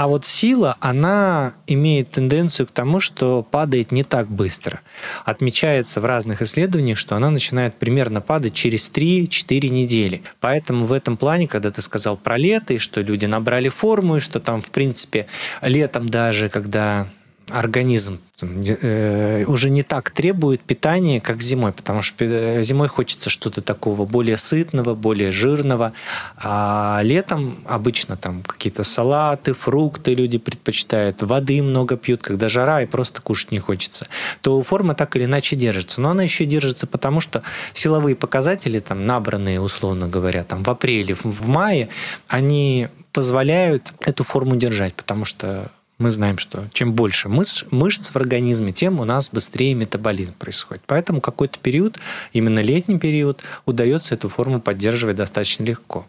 А 0.00 0.06
вот 0.06 0.24
сила, 0.24 0.78
она 0.80 1.52
имеет 1.66 2.12
тенденцию 2.12 2.66
к 2.66 2.70
тому, 2.70 3.00
что 3.00 3.42
падает 3.42 3.92
не 3.92 4.02
так 4.02 4.30
быстро. 4.30 4.80
Отмечается 5.26 6.00
в 6.00 6.06
разных 6.06 6.40
исследованиях, 6.40 6.96
что 6.96 7.16
она 7.16 7.28
начинает 7.28 7.74
примерно 7.74 8.22
падать 8.22 8.54
через 8.54 8.90
3-4 8.90 9.68
недели. 9.68 10.22
Поэтому 10.40 10.86
в 10.86 10.94
этом 10.94 11.18
плане, 11.18 11.46
когда 11.46 11.70
ты 11.70 11.82
сказал 11.82 12.16
про 12.16 12.38
лето, 12.38 12.72
и 12.72 12.78
что 12.78 13.02
люди 13.02 13.26
набрали 13.26 13.68
форму, 13.68 14.16
и 14.16 14.20
что 14.20 14.40
там, 14.40 14.62
в 14.62 14.70
принципе, 14.70 15.26
летом 15.60 16.08
даже, 16.08 16.48
когда 16.48 17.06
организм 17.52 18.20
э, 18.42 19.44
уже 19.46 19.70
не 19.70 19.82
так 19.82 20.10
требует 20.10 20.60
питания, 20.60 21.20
как 21.20 21.42
зимой, 21.42 21.72
потому 21.72 22.02
что 22.02 22.24
э, 22.24 22.62
зимой 22.62 22.88
хочется 22.88 23.30
что-то 23.30 23.62
такого 23.62 24.04
более 24.04 24.36
сытного, 24.36 24.94
более 24.94 25.32
жирного, 25.32 25.92
а 26.36 27.00
летом 27.02 27.58
обычно 27.66 28.16
там 28.16 28.42
какие-то 28.42 28.84
салаты, 28.84 29.52
фрукты 29.52 30.14
люди 30.14 30.38
предпочитают, 30.38 31.22
воды 31.22 31.62
много 31.62 31.96
пьют, 31.96 32.22
когда 32.22 32.48
жара 32.48 32.82
и 32.82 32.86
просто 32.86 33.20
кушать 33.20 33.52
не 33.52 33.58
хочется, 33.58 34.06
то 34.40 34.62
форма 34.62 34.94
так 34.94 35.16
или 35.16 35.24
иначе 35.24 35.56
держится. 35.56 36.00
Но 36.00 36.10
она 36.10 36.22
еще 36.22 36.44
держится 36.44 36.86
потому, 36.86 37.20
что 37.20 37.42
силовые 37.72 38.16
показатели, 38.16 38.80
там, 38.80 39.06
набранные, 39.06 39.60
условно 39.60 40.08
говоря, 40.08 40.44
там, 40.44 40.62
в 40.62 40.70
апреле, 40.70 41.14
в 41.14 41.46
мае, 41.46 41.88
они 42.28 42.88
позволяют 43.12 43.92
эту 44.00 44.24
форму 44.24 44.56
держать, 44.56 44.94
потому 44.94 45.24
что 45.24 45.70
мы 46.00 46.10
знаем, 46.10 46.38
что 46.38 46.64
чем 46.72 46.94
больше 46.94 47.28
мышц, 47.28 47.64
мышц 47.70 48.10
в 48.10 48.16
организме, 48.16 48.72
тем 48.72 49.00
у 49.00 49.04
нас 49.04 49.30
быстрее 49.30 49.74
метаболизм 49.74 50.34
происходит. 50.34 50.82
Поэтому 50.86 51.20
какой-то 51.20 51.58
период, 51.58 51.98
именно 52.32 52.60
летний 52.60 52.98
период, 52.98 53.42
удается 53.66 54.14
эту 54.14 54.28
форму 54.28 54.60
поддерживать 54.60 55.16
достаточно 55.16 55.64
легко. 55.64 56.06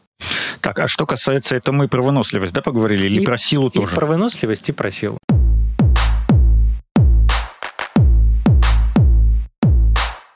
Так, 0.62 0.80
а 0.80 0.88
что 0.88 1.06
касается, 1.06 1.56
это 1.56 1.72
мы 1.72 1.88
про 1.88 2.02
выносливость, 2.02 2.54
да, 2.54 2.62
поговорили, 2.62 3.08
или 3.08 3.22
и, 3.22 3.26
про 3.26 3.38
силу 3.38 3.68
и 3.68 3.72
тоже? 3.72 3.96
про 3.96 4.06
выносливость, 4.06 4.70
и 4.70 4.72
про 4.72 4.92
силу. 4.92 5.18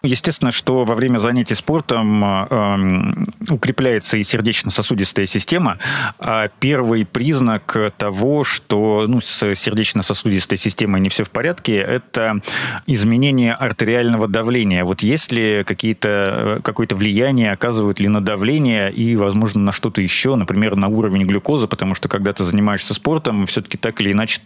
Естественно, 0.05 0.51
что 0.51 0.85
во 0.85 0.95
время 0.95 1.19
занятий 1.19 1.55
спортом 1.55 2.23
э, 2.23 3.13
укрепляется 3.49 4.17
и 4.17 4.23
сердечно-сосудистая 4.23 5.25
система. 5.25 5.77
А 6.19 6.49
первый 6.59 7.05
признак 7.05 7.77
того, 7.97 8.43
что 8.43 9.05
ну, 9.07 9.21
с 9.21 9.55
сердечно-сосудистой 9.55 10.57
системой 10.57 11.01
не 11.01 11.09
все 11.09 11.23
в 11.23 11.29
порядке, 11.29 11.77
это 11.77 12.41
изменение 12.87 13.53
артериального 13.53 14.27
давления. 14.27 14.83
Вот 14.83 15.01
есть 15.01 15.31
ли 15.31 15.63
какие-то, 15.65 16.59
какое-то 16.63 16.95
влияние, 16.95 17.51
оказывают 17.51 17.99
ли 17.99 18.07
на 18.07 18.21
давление 18.21 18.91
и, 18.91 19.15
возможно, 19.15 19.61
на 19.61 19.71
что-то 19.71 20.01
еще, 20.01 20.35
например, 20.35 20.75
на 20.75 20.87
уровень 20.87 21.23
глюкозы, 21.23 21.67
потому 21.67 21.95
что 21.95 22.09
когда 22.09 22.31
ты 22.33 22.43
занимаешься 22.43 22.93
спортом, 22.93 23.45
все-таки 23.47 23.77
так 23.77 23.99
или 24.01 24.11
иначе 24.11 24.39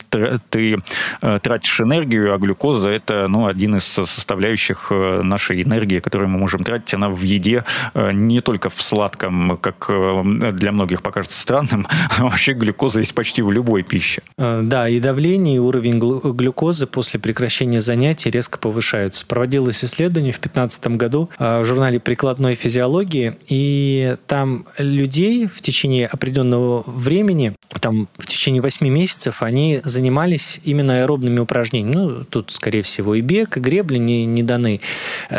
ты 0.49 0.77
э, 1.21 1.39
тратишь 1.41 1.81
энергию, 1.81 2.33
а 2.33 2.37
глюкоза 2.37 2.89
это 2.89 3.27
ну, 3.27 3.47
один 3.47 3.75
из 3.75 3.85
составляющих 3.85 4.87
э, 4.91 5.21
нашей 5.21 5.48
нашей 5.49 5.63
энергии, 5.63 5.99
которую 5.99 6.29
мы 6.29 6.39
можем 6.39 6.63
тратить, 6.63 6.93
она 6.93 7.09
в 7.09 7.21
еде 7.21 7.63
э, 7.93 8.11
не 8.13 8.41
только 8.41 8.69
в 8.69 8.81
сладком, 8.81 9.57
как 9.57 9.87
э, 9.89 10.51
для 10.51 10.71
многих 10.71 11.01
покажется 11.01 11.39
странным, 11.39 11.87
а 12.17 12.23
вообще 12.23 12.53
глюкоза 12.53 12.99
есть 12.99 13.13
почти 13.13 13.41
в 13.41 13.51
любой 13.51 13.83
пище. 13.83 14.21
Э, 14.37 14.61
да, 14.63 14.89
и 14.89 14.99
давление, 14.99 15.55
и 15.55 15.59
уровень 15.59 15.99
глюкозы 15.99 16.87
после 16.87 17.19
прекращения 17.19 17.79
занятий 17.81 18.29
резко 18.29 18.57
повышаются. 18.57 19.25
Проводилось 19.25 19.83
исследование 19.83 20.33
в 20.33 20.39
2015 20.39 20.87
году 20.97 21.29
в 21.39 21.63
журнале 21.63 21.99
прикладной 21.99 22.55
физиологии, 22.55 23.35
и 23.47 24.15
там 24.27 24.65
людей 24.77 25.47
в 25.47 25.61
течение 25.61 26.07
определенного 26.07 26.83
времени, 26.85 27.55
там 27.81 28.07
в 28.17 28.25
течение 28.27 28.61
8 28.61 28.87
месяцев, 28.87 29.41
они 29.41 29.81
занимались 29.83 30.61
именно 30.63 31.01
аэробными 31.01 31.39
упражнениями. 31.39 31.95
Ну, 31.95 32.23
тут, 32.23 32.51
скорее 32.51 32.81
всего, 32.81 33.15
и 33.15 33.21
бег, 33.21 33.57
и 33.57 33.59
гребли 33.59 33.97
не, 33.97 34.25
не 34.25 34.43
даны 34.43 34.81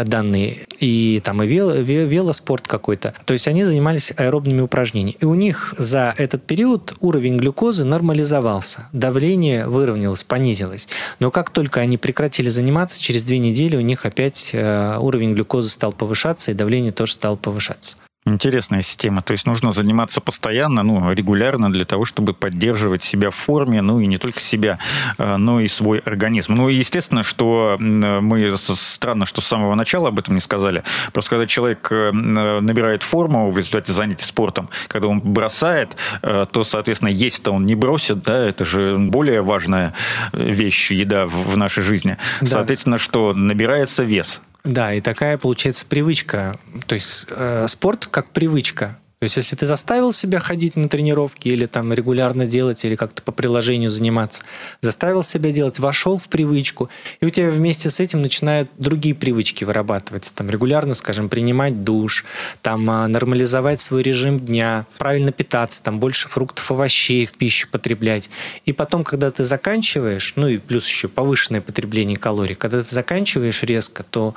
данные, 0.05 0.59
и 0.79 1.21
там 1.25 1.43
и 1.43 1.47
вело, 1.47 1.73
велоспорт 1.75 2.67
какой-то. 2.67 3.15
То 3.25 3.33
есть 3.33 3.49
они 3.49 3.65
занимались 3.65 4.13
аэробными 4.17 4.61
упражнениями. 4.61 5.17
И 5.21 5.25
у 5.25 5.35
них 5.35 5.75
за 5.79 6.15
этот 6.17 6.45
период 6.45 6.95
уровень 7.01 7.37
глюкозы 7.37 7.85
нормализовался, 7.85 8.89
давление 8.93 9.67
выровнялось, 9.67 10.25
понизилось. 10.25 10.89
Но 11.19 11.31
как 11.31 11.51
только 11.51 11.81
они 11.81 11.99
прекратили 11.99 12.49
заниматься, 12.49 13.01
через 13.01 13.25
две 13.25 13.39
недели 13.39 13.77
у 13.77 13.81
них 13.81 14.07
опять 14.07 14.51
э, 14.53 14.97
уровень 14.99 15.35
глюкозы 15.35 15.69
стал 15.71 15.93
повышаться, 15.93 16.51
и 16.51 16.55
давление 16.55 16.93
тоже 16.93 17.13
стало 17.13 17.37
повышаться. 17.37 17.97
Интересная 18.27 18.83
система. 18.83 19.23
То 19.23 19.33
есть 19.33 19.47
нужно 19.47 19.73
заниматься 19.73 20.21
постоянно, 20.21 20.83
ну, 20.83 21.11
регулярно 21.11 21.73
для 21.73 21.87
того, 21.87 22.05
чтобы 22.05 22.35
поддерживать 22.35 23.03
себя 23.03 23.31
в 23.31 23.35
форме, 23.35 23.81
ну 23.81 23.99
и 23.99 24.07
не 24.07 24.19
только 24.19 24.41
себя, 24.41 24.79
а, 25.17 25.39
но 25.39 25.59
и 25.61 25.69
свой 25.69 26.01
организм. 26.01 26.55
Ну 26.55 26.69
и 26.69 26.75
естественно, 26.75 27.23
что 27.23 27.77
мы 27.79 28.55
странно, 28.59 29.25
что 29.25 29.41
с 29.41 29.47
самого 29.47 29.75
начала 29.75 30.09
об 30.09 30.19
этом 30.19 30.35
не 30.35 30.43
сказали. 30.43 30.85
Просто 31.15 31.31
когда 31.31 31.47
человек 31.47 31.89
э, 31.91 32.13
набирает 32.13 33.03
форму 33.03 33.51
в 33.51 33.57
результате 33.57 33.95
занятий 33.95 34.27
спортом, 34.27 34.69
когда 34.89 35.09
он 35.09 35.21
бросает, 35.21 35.97
э, 36.21 36.45
то, 36.51 36.63
соответственно, 36.63 37.09
есть-то 37.09 37.53
он 37.53 37.65
не 37.65 37.75
бросит, 37.75 38.23
да, 38.23 38.37
это 38.47 38.67
же 38.67 38.97
более 38.99 39.41
важная 39.41 39.95
вещь, 40.35 40.91
еда 40.91 41.27
в 41.27 41.57
нашей 41.57 41.83
жизни. 41.83 42.19
Да. 42.43 42.47
Соответственно, 42.47 42.99
что 42.99 43.33
набирается 43.33 44.05
вес. 44.05 44.43
Да, 44.65 44.93
и 44.95 45.01
такая 45.01 45.39
получается 45.39 45.87
привычка. 45.87 46.55
То 46.87 46.95
есть 46.95 47.27
э, 47.31 47.67
спорт 47.69 48.07
как 48.07 48.31
привычка. 48.31 49.00
То 49.21 49.25
есть, 49.25 49.37
если 49.37 49.55
ты 49.55 49.67
заставил 49.67 50.15
себя 50.15 50.41
ходить 50.41 50.77
на 50.77 50.89
тренировки 50.89 51.49
или 51.49 51.67
там 51.67 51.93
регулярно 51.93 52.47
делать, 52.47 52.87
или 52.87 52.95
как-то 52.95 53.21
по 53.21 53.33
приложению 53.33 53.91
заниматься, 53.91 54.45
заставил 54.81 55.23
себя 55.23 55.53
делать, 55.53 55.79
вошел 55.79 56.17
в 56.17 56.31
привычку, 56.31 56.89
и 57.21 57.27
у 57.27 57.29
тебя 57.29 57.51
вместе 57.51 57.91
с 57.91 58.01
этим 58.01 58.23
начинают 58.23 58.71
другие 58.79 59.15
привычки 59.15 59.65
вырабатываться. 59.65 60.35
Там 60.35 60.49
регулярно, 60.49 60.95
скажем, 60.95 61.29
принимать 61.29 61.85
душ, 61.85 62.25
там 62.63 62.89
а, 62.89 63.07
нормализовать 63.09 63.83
свой 63.83 64.03
режим 64.03 64.41
дня, 64.41 64.87
правильно 64.97 65.33
питаться, 65.33 65.83
там 65.83 66.01
больше 66.01 66.27
фруктов, 66.31 66.71
овощей 66.71 67.27
в 67.27 67.33
пищу 67.35 67.69
потреблять. 67.71 68.31
И 68.65 68.73
потом, 68.73 69.05
когда 69.05 69.31
ты 69.31 69.45
заканчиваешь, 69.45 70.33
ну 70.37 70.49
и 70.49 70.57
плюс 70.57 70.89
еще 70.89 71.09
повышенное 71.09 71.61
потребление 71.61 72.17
калорий, 72.17 72.55
когда 72.55 72.83
ты 72.83 72.89
заканчиваешь 72.89 73.63
резко, 73.65 74.03
то 74.03 74.35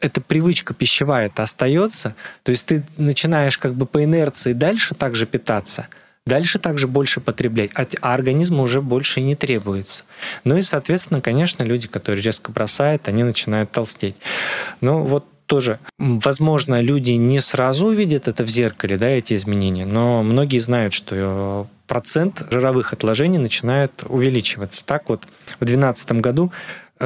эта 0.00 0.20
привычка 0.20 0.74
пищевая 0.74 1.26
это 1.26 1.42
остается, 1.42 2.14
то 2.42 2.50
есть 2.50 2.66
ты 2.66 2.84
начинаешь 2.96 3.58
как 3.58 3.74
бы 3.74 3.86
по 3.86 4.02
инерции 4.02 4.52
дальше 4.52 4.94
также 4.94 5.26
питаться, 5.26 5.88
дальше 6.26 6.58
также 6.58 6.88
больше 6.88 7.20
потреблять, 7.20 7.70
а, 7.74 7.86
а 8.00 8.14
организму 8.14 8.62
уже 8.62 8.80
больше 8.80 9.20
и 9.20 9.24
не 9.24 9.36
требуется. 9.36 10.04
Ну 10.44 10.56
и, 10.56 10.62
соответственно, 10.62 11.20
конечно, 11.20 11.64
люди, 11.64 11.88
которые 11.88 12.22
резко 12.22 12.50
бросают, 12.50 13.08
они 13.08 13.22
начинают 13.24 13.70
толстеть. 13.70 14.16
Ну 14.80 15.02
вот 15.02 15.26
тоже, 15.50 15.80
возможно, 15.98 16.80
люди 16.80 17.12
не 17.12 17.40
сразу 17.40 17.86
увидят 17.86 18.28
это 18.28 18.44
в 18.44 18.48
зеркале, 18.48 18.96
да, 18.96 19.08
эти 19.08 19.34
изменения, 19.34 19.84
но 19.84 20.22
многие 20.22 20.58
знают, 20.58 20.94
что 20.94 21.16
э, 21.16 21.64
процент 21.88 22.46
жировых 22.52 22.92
отложений 22.92 23.38
начинает 23.38 24.04
увеличиваться. 24.08 24.86
Так 24.86 25.08
вот, 25.08 25.24
в 25.58 25.64
2012 25.64 26.12
году 26.12 26.52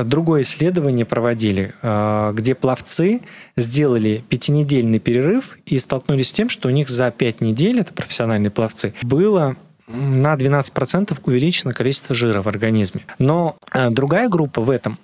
другое 0.03 0.43
исследование 0.43 1.07
проводили, 1.07 1.75
э, 1.83 2.33
где 2.35 2.55
пловцы 2.55 3.21
сделали 3.57 4.25
пятинедельный 4.29 4.99
перерыв 4.99 5.59
и 5.67 5.79
столкнулись 5.79 6.31
с 6.31 6.33
тем, 6.33 6.49
что 6.49 6.69
у 6.69 6.73
них 6.73 6.89
за 6.89 7.11
пять 7.11 7.41
недель, 7.41 7.81
это 7.81 7.93
профессиональные 7.93 8.51
пловцы, 8.51 8.95
было 9.03 9.57
на 9.87 10.35
12% 10.35 11.19
увеличено 11.25 11.73
количество 11.73 12.15
жира 12.15 12.43
в 12.43 12.49
организме. 12.49 13.03
Но 13.19 13.57
э, 13.73 13.91
другая 13.91 14.29
группа 14.29 14.61
в 14.61 14.71
этом 14.71 14.99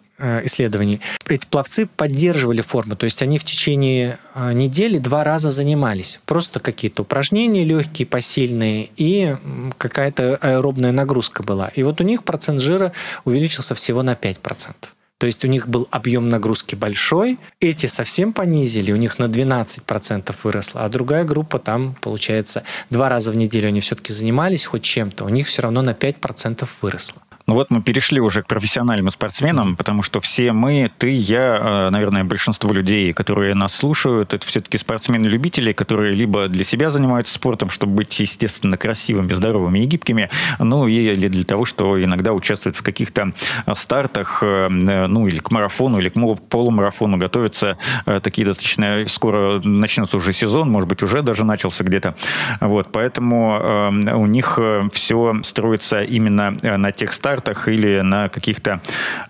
исследований, 0.45 1.01
эти 1.29 1.47
пловцы 1.47 1.87
поддерживали 1.87 2.61
форму, 2.61 2.97
то 2.97 3.05
есть 3.05 3.23
они 3.23 3.39
в 3.39 3.45
течение 3.45 4.19
э, 4.35 4.53
недели 4.53 4.99
два 4.99 5.25
раза 5.25 5.51
занимались. 5.51 6.21
Просто 6.27 6.61
какие-то 6.61 7.03
упражнения 7.03 7.65
легкие, 7.65 8.07
посильные, 8.07 8.91
и 8.97 9.37
какая-то 9.79 10.37
аэробная 10.37 10.93
нагрузка 10.93 11.43
была. 11.43 11.69
И 11.69 11.83
вот 11.83 12.01
у 12.01 12.05
них 12.05 12.25
процент 12.25 12.61
жира 12.61 12.93
увеличился 13.25 13.75
всего 13.75 14.03
на 14.03 14.13
5%. 14.13 14.75
То 15.21 15.27
есть 15.27 15.45
у 15.45 15.49
них 15.49 15.69
был 15.69 15.87
объем 15.91 16.29
нагрузки 16.29 16.75
большой, 16.75 17.39
эти 17.61 17.85
совсем 17.85 18.33
понизили, 18.33 18.91
у 18.91 18.97
них 18.97 19.19
на 19.19 19.25
12% 19.25 20.35
выросло, 20.43 20.83
а 20.83 20.89
другая 20.89 21.25
группа 21.25 21.59
там, 21.59 21.95
получается, 22.01 22.63
два 22.89 23.11
раза 23.11 23.31
в 23.31 23.37
неделю 23.37 23.69
они 23.69 23.83
все-таки 23.83 24.15
занимались 24.15 24.65
хоть 24.65 24.83
чем-то, 24.83 25.27
у 25.27 25.29
них 25.29 25.47
все 25.47 25.61
равно 25.61 25.83
на 25.83 25.91
5% 25.91 26.67
выросло. 26.81 27.21
Ну 27.51 27.57
вот 27.57 27.73
мы 27.73 27.83
перешли 27.83 28.21
уже 28.21 28.43
к 28.43 28.47
профессиональным 28.47 29.11
спортсменам, 29.11 29.75
потому 29.75 30.05
что 30.05 30.21
все 30.21 30.53
мы, 30.53 30.89
ты, 30.99 31.11
я, 31.11 31.59
э, 31.61 31.91
наверное, 31.91 32.23
большинство 32.23 32.73
людей, 32.73 33.13
которые 33.13 33.57
нас 33.57 33.75
слушают, 33.75 34.33
это 34.35 34.47
все-таки 34.47 34.79
спортсмены-любители, 34.79 35.73
которые 35.73 36.15
либо 36.15 36.47
для 36.47 36.63
себя 36.63 36.93
занимаются 36.93 37.35
спортом, 37.35 37.69
чтобы 37.69 37.95
быть, 37.95 38.21
естественно, 38.21 38.77
красивыми, 38.77 39.33
здоровыми 39.33 39.81
и 39.81 39.87
гибкими, 39.87 40.31
ну 40.61 40.87
или 40.87 41.27
для 41.27 41.43
того, 41.43 41.65
что 41.65 42.01
иногда 42.01 42.35
участвуют 42.35 42.77
в 42.77 42.85
каких-то 42.85 43.33
стартах, 43.75 44.45
э, 44.45 44.69
ну 44.69 45.27
или 45.27 45.41
к 45.41 45.51
марафону, 45.51 45.99
или 45.99 46.09
к 46.09 46.41
полумарафону, 46.49 47.17
готовятся 47.17 47.77
такие 48.23 48.47
достаточно 48.47 49.03
скоро 49.09 49.61
начнется 49.65 50.19
уже 50.19 50.33
сезон, 50.33 50.71
может 50.71 50.89
быть, 50.89 51.03
уже 51.03 51.23
даже 51.23 51.45
начался 51.45 51.83
где-то. 51.83 52.15
Вот, 52.61 52.93
поэтому 52.93 53.59
э, 53.61 54.15
у 54.15 54.27
них 54.27 54.57
э, 54.63 54.89
все 54.93 55.41
строится 55.43 56.05
именно 56.05 56.57
э, 56.63 56.77
на 56.77 56.93
тех 56.93 57.13
стартах 57.13 57.40
или 57.49 58.01
на 58.01 58.29
каких-то 58.29 58.81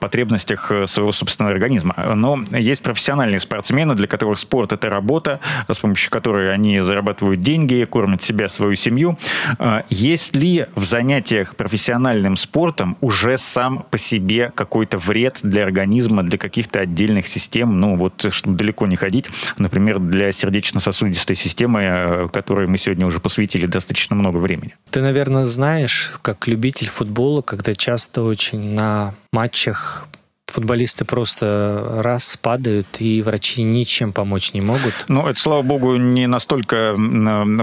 потребностях 0.00 0.70
э, 0.70 0.86
своего 0.86 1.12
собственного 1.12 1.52
организма. 1.52 1.94
Но 2.14 2.42
есть 2.50 2.82
профессиональные 2.82 3.38
спортсмены, 3.38 3.94
для 3.94 4.06
которых 4.06 4.38
спорт– 4.38 4.72
это 4.74 4.90
работа, 4.90 5.40
с 5.68 5.78
помощью 5.78 6.10
которой 6.10 6.52
они 6.52 6.80
зарабатывают 6.80 7.42
деньги, 7.42 7.84
кормят 7.84 8.22
себя, 8.22 8.48
свою 8.48 8.74
семью. 8.74 9.18
Есть 9.88 10.36
ли 10.36 10.66
в 10.74 10.84
занятиях 10.84 11.56
профессиональным 11.56 12.36
спортом 12.36 12.96
уже 13.00 13.38
сам 13.38 13.84
по 13.90 13.98
себе 13.98 14.50
какой-то 14.54 14.98
вред 14.98 15.40
для 15.42 15.64
организма, 15.64 16.22
для 16.22 16.38
каких-то 16.38 16.80
отдельных 16.80 17.26
систем, 17.28 17.80
ну 17.80 17.96
вот, 17.96 18.26
чтобы 18.30 18.56
далеко 18.56 18.86
не 18.86 18.96
ходить, 18.96 19.26
например, 19.58 19.98
для 19.98 20.32
сердечно-сосудистой 20.32 21.36
системы, 21.36 22.28
которой 22.32 22.66
мы 22.66 22.78
сегодня 22.78 23.06
уже 23.06 23.20
посвятили 23.20 23.66
достаточно 23.66 24.16
много 24.16 24.38
времени. 24.38 24.74
Ты, 24.90 25.00
наверное, 25.00 25.44
знаешь, 25.44 26.18
как 26.22 26.46
любитель 26.46 26.88
футбола, 26.88 27.42
когда 27.42 27.74
часто 27.74 27.99
очень 28.24 28.74
на 28.74 29.14
матчах 29.32 30.06
футболисты 30.50 31.04
просто 31.04 32.00
раз 32.02 32.38
падают, 32.40 32.86
и 32.98 33.22
врачи 33.22 33.62
ничем 33.62 34.12
помочь 34.12 34.52
не 34.52 34.60
могут. 34.60 34.94
Ну, 35.08 35.26
это, 35.26 35.38
слава 35.40 35.62
богу, 35.62 35.96
не 35.96 36.26
настолько 36.26 36.96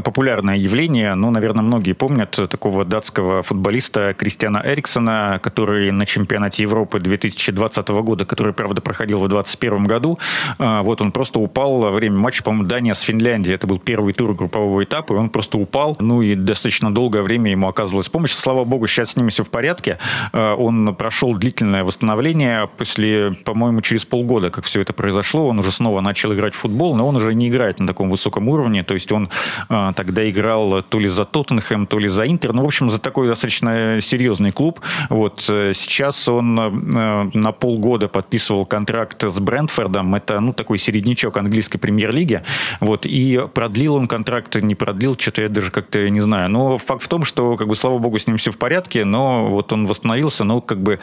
популярное 0.04 0.58
явление. 0.58 1.16
Ну, 1.16 1.32
наверное, 1.32 1.64
многие 1.64 1.94
помнят 1.94 2.32
такого 2.50 2.86
датского 2.86 3.44
футболиста 3.44 4.14
Кристиана 4.18 4.62
Эриксона, 4.66 5.40
который 5.42 5.92
на 5.92 6.06
чемпионате 6.06 6.64
Европы 6.64 7.00
2020 7.00 7.88
года, 7.90 8.26
который, 8.26 8.54
правда, 8.54 8.82
проходил 8.82 9.20
в 9.20 9.28
2021 9.28 9.86
году, 9.86 10.20
а, 10.60 10.82
вот 10.82 11.02
он 11.02 11.12
просто 11.12 11.40
упал 11.40 11.80
во 11.80 11.92
время 11.92 12.18
матча, 12.18 12.44
по-моему, 12.44 12.68
Дания 12.68 12.94
с 12.94 13.02
Финляндией. 13.02 13.56
Это 13.56 13.68
был 13.68 13.80
первый 13.80 14.14
тур 14.14 14.34
группового 14.34 14.84
этапа, 14.84 15.14
и 15.14 15.18
он 15.18 15.30
просто 15.30 15.58
упал. 15.58 15.96
Ну, 16.00 16.22
и 16.22 16.36
достаточно 16.36 16.94
долгое 16.94 17.22
время 17.22 17.52
ему 17.52 17.68
оказывалась 17.68 18.10
помощь. 18.10 18.32
Слава 18.32 18.64
богу, 18.64 18.88
сейчас 18.88 19.12
с 19.12 19.16
ними 19.16 19.30
все 19.30 19.44
в 19.44 19.50
порядке. 19.50 19.98
А, 20.34 20.56
он 20.56 20.96
прошел 20.96 21.36
длительное 21.36 21.84
восстановление, 21.84 22.70
после, 22.78 23.34
по-моему, 23.44 23.82
через 23.82 24.06
полгода, 24.06 24.50
как 24.50 24.66
все 24.66 24.82
это 24.82 24.94
произошло, 24.94 25.48
он 25.48 25.60
уже 25.60 25.72
снова 25.72 26.02
начал 26.02 26.34
играть 26.34 26.54
в 26.54 26.58
футбол, 26.58 26.96
но 26.96 27.08
он 27.08 27.16
уже 27.16 27.34
не 27.34 27.50
играет 27.50 27.80
на 27.80 27.88
таком 27.88 28.10
высоком 28.10 28.48
уровне, 28.50 28.84
то 28.84 28.94
есть 28.94 29.12
он 29.12 29.30
а, 29.70 29.94
тогда 29.94 30.30
играл 30.30 30.82
то 30.84 31.00
ли 31.00 31.10
за 31.10 31.26
Тоттенхэм, 31.26 31.88
то 31.88 32.00
ли 32.00 32.08
за 32.08 32.28
Интер, 32.28 32.54
ну, 32.54 32.64
в 32.64 32.68
общем, 32.68 32.90
за 32.90 33.00
такой 33.00 33.28
достаточно 33.28 34.00
серьезный 34.02 34.52
клуб. 34.52 34.80
Вот 35.10 35.46
э, 35.50 35.72
сейчас 35.74 36.28
он 36.28 36.60
э, 36.60 37.30
на 37.34 37.52
полгода 37.52 38.08
подписывал 38.08 38.66
контракт 38.66 39.24
с 39.24 39.40
Брентфордом, 39.40 40.16
это, 40.16 40.40
ну, 40.40 40.54
такой 40.54 40.78
середнячок 40.78 41.38
английской 41.38 41.78
премьер-лиги, 41.78 42.42
вот, 42.80 43.06
и 43.06 43.42
продлил 43.54 43.96
он 43.96 44.08
контракт, 44.08 44.56
не 44.56 44.76
продлил, 44.76 45.18
что-то 45.18 45.44
я 45.44 45.50
даже 45.50 45.72
как-то 45.72 46.10
не 46.10 46.20
знаю, 46.20 46.50
но 46.50 46.78
факт 46.78 47.04
в 47.04 47.08
том, 47.08 47.24
что, 47.24 47.56
как 47.56 47.68
бы, 47.68 47.76
слава 47.76 47.98
богу, 47.98 48.20
с 48.20 48.28
ним 48.28 48.38
все 48.38 48.52
в 48.52 48.58
порядке, 48.58 49.06
но 49.06 49.48
вот 49.48 49.72
он 49.74 49.88
восстановился, 49.88 50.44
но, 50.44 50.62
как 50.62 50.82
бы, 50.82 51.00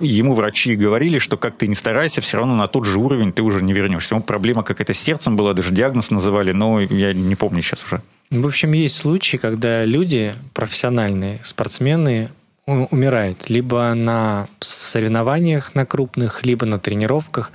ему 0.00 0.34
врачи 0.34 0.74
говорили, 0.74 1.05
говорили, 1.06 1.18
что 1.18 1.36
как 1.36 1.56
ты 1.56 1.68
не 1.68 1.74
старайся, 1.74 2.20
все 2.20 2.38
равно 2.38 2.56
на 2.56 2.66
тот 2.66 2.84
же 2.84 2.98
уровень 2.98 3.32
ты 3.32 3.42
уже 3.42 3.62
не 3.62 3.72
вернешься. 3.72 4.14
Ну, 4.14 4.22
проблема 4.22 4.62
какая-то 4.62 4.92
с 4.92 4.98
сердцем 4.98 5.36
была, 5.36 5.54
даже 5.54 5.72
диагноз 5.72 6.10
называли, 6.10 6.52
но 6.52 6.80
я 6.80 7.12
не 7.12 7.36
помню 7.36 7.62
сейчас 7.62 7.84
уже. 7.84 8.00
В 8.30 8.46
общем, 8.46 8.72
есть 8.72 8.96
случаи, 8.96 9.36
когда 9.36 9.84
люди, 9.84 10.34
профессиональные 10.52 11.38
спортсмены, 11.44 12.28
умирают 12.66 13.48
либо 13.48 13.94
на 13.94 14.48
соревнованиях 14.58 15.76
на 15.76 15.86
крупных, 15.86 16.44
либо 16.44 16.66
на 16.66 16.80
тренировках 16.80 17.52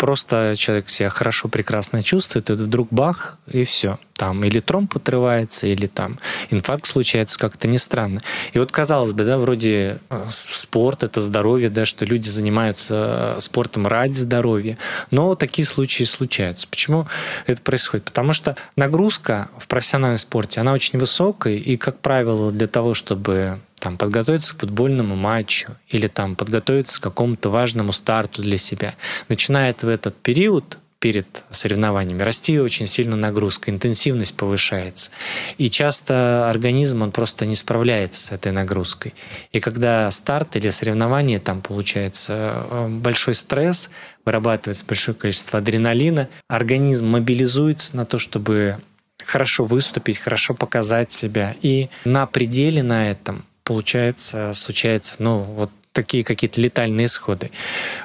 просто 0.00 0.54
человек 0.56 0.88
себя 0.88 1.10
хорошо, 1.10 1.48
прекрасно 1.48 2.02
чувствует, 2.02 2.48
и 2.48 2.54
вдруг 2.54 2.88
бах, 2.90 3.36
и 3.46 3.64
все. 3.64 3.98
Там 4.16 4.42
или 4.44 4.58
тромб 4.58 4.96
отрывается, 4.96 5.66
или 5.66 5.86
там 5.86 6.18
инфаркт 6.48 6.86
случается, 6.86 7.38
как-то 7.38 7.68
не 7.68 7.76
странно. 7.76 8.22
И 8.54 8.58
вот 8.58 8.72
казалось 8.72 9.12
бы, 9.12 9.24
да, 9.24 9.36
вроде 9.36 9.98
э, 10.08 10.26
спорт— 10.30 11.02
это 11.04 11.20
здоровье, 11.20 11.68
да, 11.68 11.84
что 11.84 12.06
люди 12.06 12.28
занимаются 12.28 13.36
э, 13.36 13.40
спортом 13.40 13.86
ради 13.86 14.14
здоровья, 14.14 14.78
но 15.10 15.34
такие 15.34 15.66
случаи 15.66 16.04
случаются. 16.04 16.66
Почему 16.66 17.06
это 17.46 17.60
происходит? 17.60 18.06
Потому 18.06 18.32
что 18.32 18.56
нагрузка 18.76 19.50
в 19.58 19.68
профессиональном 19.68 20.18
спорте, 20.18 20.62
она 20.62 20.72
очень 20.72 20.98
высокая, 20.98 21.56
и, 21.56 21.76
как 21.76 21.98
правило, 22.00 22.50
для 22.50 22.68
того, 22.68 22.94
чтобы 22.94 23.60
там, 23.80 23.96
подготовиться 23.96 24.54
к 24.54 24.60
футбольному 24.60 25.16
матчу 25.16 25.76
или 25.88 26.06
там, 26.06 26.36
подготовиться 26.36 27.00
к 27.00 27.04
какому-то 27.04 27.50
важному 27.50 27.92
старту 27.92 28.42
для 28.42 28.58
себя. 28.58 28.94
Начинает 29.28 29.82
в 29.82 29.88
этот 29.88 30.14
период 30.16 30.78
перед 31.00 31.44
соревнованиями 31.50 32.22
расти 32.22 32.60
очень 32.60 32.86
сильно 32.86 33.16
нагрузка, 33.16 33.70
интенсивность 33.70 34.36
повышается. 34.36 35.10
И 35.56 35.70
часто 35.70 36.48
организм, 36.50 37.00
он 37.00 37.10
просто 37.10 37.46
не 37.46 37.56
справляется 37.56 38.20
с 38.20 38.32
этой 38.32 38.52
нагрузкой. 38.52 39.14
И 39.50 39.60
когда 39.60 40.10
старт 40.10 40.56
или 40.56 40.68
соревнование, 40.68 41.38
там 41.38 41.62
получается 41.62 42.66
э, 42.70 42.88
большой 42.88 43.34
стресс, 43.34 43.90
вырабатывается 44.26 44.84
большое 44.84 45.16
количество 45.16 45.58
адреналина, 45.58 46.28
организм 46.48 47.08
мобилизуется 47.08 47.96
на 47.96 48.04
то, 48.04 48.18
чтобы 48.18 48.76
хорошо 49.24 49.64
выступить, 49.64 50.18
хорошо 50.18 50.52
показать 50.52 51.12
себя. 51.12 51.56
И 51.62 51.88
на 52.04 52.26
пределе 52.26 52.82
на 52.82 53.10
этом 53.10 53.44
получается, 53.70 54.52
случается, 54.52 55.22
ну, 55.22 55.42
вот 55.42 55.70
такие 55.92 56.24
какие-то 56.24 56.60
летальные 56.60 57.06
исходы. 57.06 57.52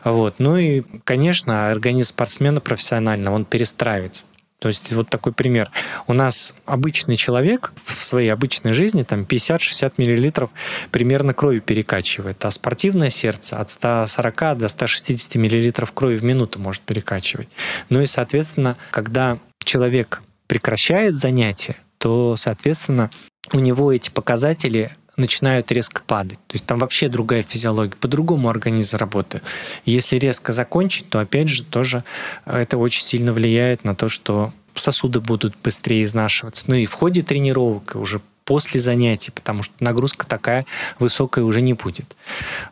Вот. 0.03 0.35
Ну 0.37 0.57
и, 0.57 0.83
конечно, 1.03 1.71
организм 1.71 2.09
спортсмена 2.09 2.61
профессионального, 2.61 3.33
он 3.33 3.45
перестраивается. 3.45 4.27
То 4.59 4.67
есть 4.67 4.93
вот 4.93 5.09
такой 5.09 5.33
пример. 5.33 5.71
У 6.05 6.13
нас 6.13 6.53
обычный 6.67 7.15
человек 7.15 7.73
в 7.83 8.03
своей 8.03 8.29
обычной 8.29 8.73
жизни 8.73 9.01
там 9.01 9.23
50-60 9.23 9.93
миллилитров 9.97 10.51
примерно 10.91 11.33
крови 11.33 11.61
перекачивает, 11.61 12.45
а 12.45 12.51
спортивное 12.51 13.09
сердце 13.09 13.57
от 13.57 13.71
140 13.71 14.59
до 14.59 14.67
160 14.67 15.33
миллилитров 15.33 15.93
крови 15.93 16.17
в 16.17 16.23
минуту 16.23 16.59
может 16.59 16.83
перекачивать. 16.83 17.49
Ну 17.89 18.01
и, 18.01 18.05
соответственно, 18.05 18.77
когда 18.91 19.39
человек 19.63 20.21
прекращает 20.45 21.15
занятие, 21.15 21.75
то, 21.97 22.35
соответственно, 22.37 23.09
у 23.51 23.59
него 23.59 23.91
эти 23.91 24.11
показатели 24.11 24.91
начинают 25.17 25.71
резко 25.71 26.01
падать. 26.05 26.39
То 26.47 26.53
есть 26.53 26.65
там 26.65 26.79
вообще 26.79 27.09
другая 27.09 27.43
физиология, 27.43 27.95
по-другому 27.95 28.49
организм 28.49 28.97
работает. 28.97 29.43
Если 29.85 30.17
резко 30.17 30.51
закончить, 30.51 31.09
то 31.09 31.19
опять 31.19 31.49
же 31.49 31.63
тоже 31.63 32.03
э, 32.45 32.59
это 32.61 32.77
очень 32.77 33.01
сильно 33.01 33.33
влияет 33.33 33.83
на 33.83 33.95
то, 33.95 34.09
что 34.09 34.53
сосуды 34.73 35.21
будут 35.21 35.55
быстрее 35.63 36.03
изнашиваться. 36.03 36.65
Ну 36.67 36.75
и 36.75 36.85
в 36.85 36.93
ходе 36.93 37.21
тренировок 37.21 37.95
уже 37.95 38.21
после 38.45 38.79
занятий, 38.79 39.31
потому 39.31 39.63
что 39.63 39.73
нагрузка 39.79 40.27
такая 40.27 40.65
высокая 40.99 41.43
уже 41.43 41.61
не 41.61 41.73
будет. 41.73 42.15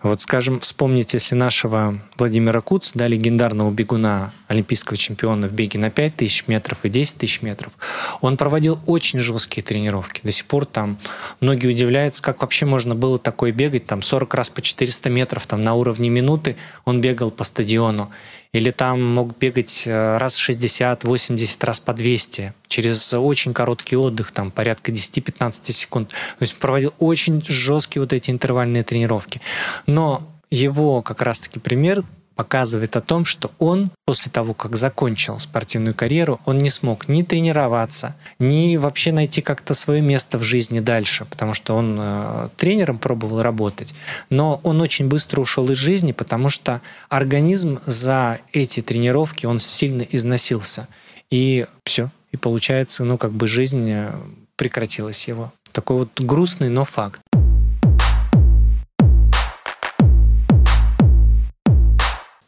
Вот, 0.03 0.21
скажем, 0.21 0.59
вспомните, 0.59 1.17
если 1.17 1.33
нашего 1.33 1.99
Владимира 2.17 2.61
Куц, 2.61 2.91
да, 2.93 3.07
легендарного 3.07 3.71
бегуна, 3.71 4.31
олимпийского 4.47 4.97
чемпиона 4.97 5.47
в 5.47 5.53
беге 5.53 5.79
на 5.79 5.89
5 5.89 6.15
тысяч 6.15 6.47
метров 6.47 6.77
и 6.83 6.89
10 6.89 7.17
тысяч 7.17 7.41
метров, 7.41 7.73
он 8.21 8.37
проводил 8.37 8.79
очень 8.85 9.19
жесткие 9.19 9.63
тренировки. 9.63 10.21
До 10.23 10.31
сих 10.31 10.45
пор 10.45 10.65
там 10.65 10.99
многие 11.39 11.67
удивляются, 11.67 12.21
как 12.21 12.41
вообще 12.41 12.67
можно 12.67 12.93
было 12.93 13.17
такое 13.17 13.51
бегать, 13.51 13.87
там 13.87 14.03
40 14.03 14.31
раз 14.35 14.51
по 14.51 14.61
400 14.61 15.09
метров, 15.09 15.47
там 15.47 15.63
на 15.63 15.73
уровне 15.73 16.09
минуты 16.09 16.55
он 16.85 17.01
бегал 17.01 17.31
по 17.31 17.43
стадиону 17.43 18.11
или 18.53 18.69
там 18.69 19.03
мог 19.03 19.37
бегать 19.37 19.83
э, 19.85 20.17
раз 20.17 20.37
60-80 20.39 21.65
раз 21.65 21.79
по 21.79 21.93
200 21.93 22.53
через 22.67 23.13
очень 23.13 23.53
короткий 23.53 23.97
отдых, 23.97 24.31
там 24.31 24.51
порядка 24.51 24.91
10-15 24.91 25.71
секунд. 25.71 26.09
То 26.09 26.41
есть 26.41 26.55
проводил 26.55 26.93
очень 26.99 27.43
жесткие 27.45 28.01
вот 28.01 28.13
эти 28.13 28.29
интервальные 28.29 28.83
тренировки. 28.83 29.41
Но 29.87 30.21
его 30.51 31.01
как 31.01 31.23
раз-таки 31.23 31.59
пример 31.59 32.03
показывает 32.35 32.95
о 32.95 33.01
том, 33.01 33.25
что 33.25 33.51
он 33.59 33.91
после 34.05 34.31
того, 34.31 34.53
как 34.53 34.75
закончил 34.75 35.39
спортивную 35.39 35.93
карьеру, 35.93 36.39
он 36.45 36.57
не 36.57 36.69
смог 36.69 37.07
ни 37.07 37.21
тренироваться, 37.21 38.15
ни 38.39 38.77
вообще 38.77 39.11
найти 39.11 39.41
как-то 39.41 39.73
свое 39.73 40.01
место 40.01 40.39
в 40.39 40.43
жизни 40.43 40.79
дальше, 40.79 41.25
потому 41.25 41.53
что 41.53 41.75
он 41.75 41.97
э, 41.99 42.49
тренером 42.57 42.97
пробовал 42.97 43.41
работать, 43.41 43.93
но 44.29 44.59
он 44.63 44.81
очень 44.81 45.07
быстро 45.07 45.41
ушел 45.41 45.69
из 45.69 45.77
жизни, 45.77 46.11
потому 46.11 46.49
что 46.49 46.81
организм 47.09 47.79
за 47.85 48.39
эти 48.51 48.81
тренировки, 48.81 49.45
он 49.45 49.59
сильно 49.59 50.01
износился. 50.01 50.87
И 51.29 51.65
все. 51.85 52.11
И 52.31 52.37
получается, 52.37 53.03
ну, 53.03 53.17
как 53.17 53.31
бы 53.31 53.47
жизнь 53.47 53.89
э, 53.89 54.11
прекратилась 54.55 55.27
его. 55.27 55.51
Такой 55.71 55.97
вот 55.97 56.19
грустный, 56.19 56.69
но 56.69 56.85
факт. 56.85 57.21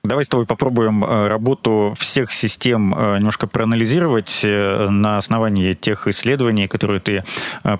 Давай 0.06 0.24
с 0.24 0.30
тобой 0.30 0.46
попробуем 0.46 1.04
э, 1.04 1.28
работу 1.28 1.96
всех 1.98 2.32
систем 2.32 2.94
э, 2.94 3.18
немножко 3.18 3.48
проанализировать 3.48 4.42
э, 4.44 4.88
на 4.88 5.18
основании 5.18 5.74
тех 5.74 6.08
исследований, 6.08 6.68
которые 6.68 7.00
ты 7.00 7.24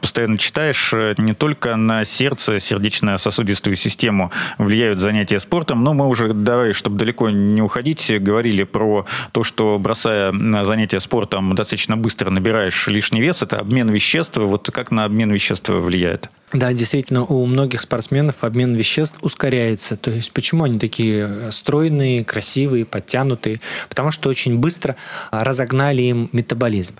постоянно 0.02 0.38
читаешь. 0.38 0.94
Не 1.18 1.34
только 1.34 1.76
на 1.76 2.04
сердце, 2.04 2.60
сердечно-сосудистую 2.60 3.76
систему 3.76 4.32
влияют 4.58 5.00
занятия 5.00 5.40
спортом, 5.40 5.84
но 5.84 5.94
мы 5.94 6.08
уже, 6.08 6.34
давай, 6.34 6.74
чтобы 6.74 6.98
далеко 6.98 7.30
не 7.30 7.62
уходить, 7.62 8.12
говорили 8.20 8.64
про 8.64 9.06
то, 9.32 9.44
что 9.44 9.78
бросая 9.78 10.34
занятия 10.66 11.00
спортом 11.00 11.54
достаточно 11.54 11.96
быстро 11.96 12.32
набираешь 12.32 12.88
лишний 12.88 13.22
вес. 13.22 13.44
Это 13.44 13.60
обмен 13.60 13.90
веществ. 13.90 14.38
Вот 14.38 14.70
как 14.72 14.90
на 14.90 15.06
обмен 15.06 15.32
веществ 15.32 15.70
влияет? 15.70 16.30
Да, 16.56 16.72
действительно, 16.72 17.26
у 17.26 17.46
многих 17.46 17.82
спортсменов 17.82 18.36
обмен 18.40 18.76
веществ 18.76 19.20
ускоряется. 19.22 19.98
То 19.98 20.10
есть 20.10 20.32
почему 20.32 20.64
они 20.64 20.80
такие 20.80 21.52
стройные, 21.52 22.24
красивые, 22.24 22.86
подтянутые? 22.86 23.60
Потому 23.90 24.10
что 24.10 24.30
очень 24.30 24.58
быстро 24.58 24.96
разогнали 25.32 26.04
им 26.04 26.30
метаболизм. 26.32 26.96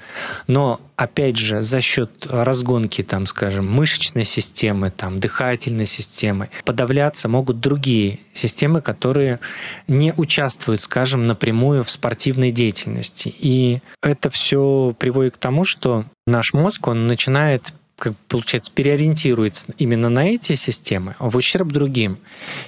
Но 0.48 0.82
опять 0.98 1.38
же, 1.38 1.62
за 1.62 1.80
счет 1.80 2.28
разгонки, 2.30 3.02
там, 3.02 3.26
скажем, 3.28 3.72
мышечной 3.72 4.26
системы, 4.26 4.92
там, 4.92 5.22
дыхательной 5.22 5.86
системы, 5.86 6.50
подавляться 6.66 7.30
могут 7.30 7.62
другие 7.62 8.20
системы, 8.34 8.82
которые 8.82 9.40
не 9.88 10.14
участвуют, 10.18 10.82
скажем, 10.82 11.28
напрямую 11.28 11.86
в 11.86 11.92
спортивной 11.92 12.52
деятельности. 12.52 13.34
И 13.40 13.80
это 14.02 14.30
все 14.30 14.94
приводит 15.00 15.36
к 15.36 15.40
тому, 15.40 15.64
что 15.64 16.04
наш 16.28 16.54
мозг, 16.54 16.90
он 16.90 17.08
начинает 17.08 17.72
как 17.98 18.14
получается, 18.28 18.72
переориентируется 18.74 19.68
именно 19.78 20.10
на 20.10 20.28
эти 20.28 20.56
системы 20.56 21.16
в 21.20 21.36
ущерб 21.38 21.70
другим. 21.70 22.18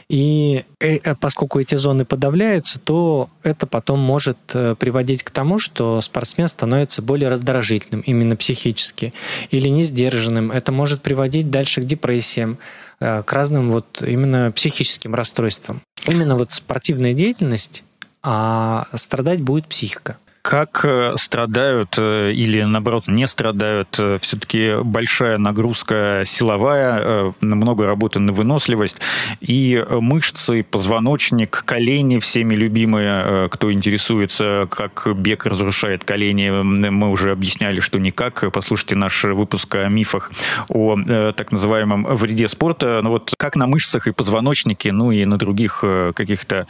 И 0.09 0.63
э, 0.79 0.97
э, 0.97 1.15
поскольку 1.15 1.59
эти 1.59 1.75
зоны 1.75 2.05
подавляются, 2.05 2.79
то 2.79 3.29
это 3.43 3.67
потом 3.67 3.99
может 3.99 4.37
э, 4.53 4.75
приводить 4.79 5.23
к 5.23 5.29
тому, 5.29 5.59
что 5.59 5.99
спортсмен 5.99 6.47
становится 6.47 7.01
более 7.01 7.29
раздражительным 7.29 8.01
именно 8.01 8.37
психически 8.37 9.13
или 9.51 9.67
не 9.67 9.83
сдержанным. 9.83 10.51
Это 10.51 10.71
может 10.71 11.01
приводить 11.01 11.49
дальше 11.49 11.81
к 11.81 11.85
депрессиям, 11.85 12.57
к 12.99 13.25
разным 13.31 13.69
вот 13.71 14.01
именно 14.01 14.51
психическим 14.51 15.13
расстройствам. 15.13 15.81
Именно 16.07 16.35
вот 16.35 16.51
спортивная 16.51 17.13
деятельность, 17.13 17.83
а 18.23 18.87
страдать 18.95 19.41
будет 19.41 19.67
психика. 19.67 20.17
Как 20.47 20.85
э, 20.85 21.13
страдают 21.17 21.95
э, 21.97 22.31
или, 22.31 22.61
наоборот, 22.61 23.09
не 23.09 23.27
страдают 23.27 23.97
э, 23.99 24.17
все-таки 24.21 24.75
большая 24.81 25.37
нагрузка 25.37 26.23
силовая, 26.25 27.33
много 27.41 27.85
работы 27.85 28.19
на 28.19 28.31
выносливость, 28.31 29.01
и 29.41 29.85
мышцы, 29.89 30.63
позвоночник, 30.63 31.63
колени, 31.65 32.19
всеми 32.19 32.53
любимые, 32.53 33.49
кто 33.49 33.73
интересуется, 33.73 34.69
как 34.71 35.09
бег 35.17 35.45
разрушает 35.45 36.05
колени, 36.05 36.49
мы 36.49 37.09
уже 37.09 37.31
объясняли, 37.31 37.81
что 37.81 37.99
никак. 37.99 38.45
Послушайте 38.53 38.95
наш 38.95 39.25
выпуск 39.25 39.75
о 39.75 39.89
мифах 39.89 40.31
о 40.69 40.95
так 41.35 41.51
называемом 41.51 42.05
вреде 42.15 42.47
спорта. 42.47 43.01
Но 43.03 43.09
вот 43.09 43.33
как 43.37 43.57
на 43.57 43.67
мышцах 43.67 44.07
и 44.07 44.13
позвоночнике, 44.13 44.93
ну 44.93 45.11
и 45.11 45.25
на 45.25 45.37
других 45.37 45.83
каких-то 46.15 46.67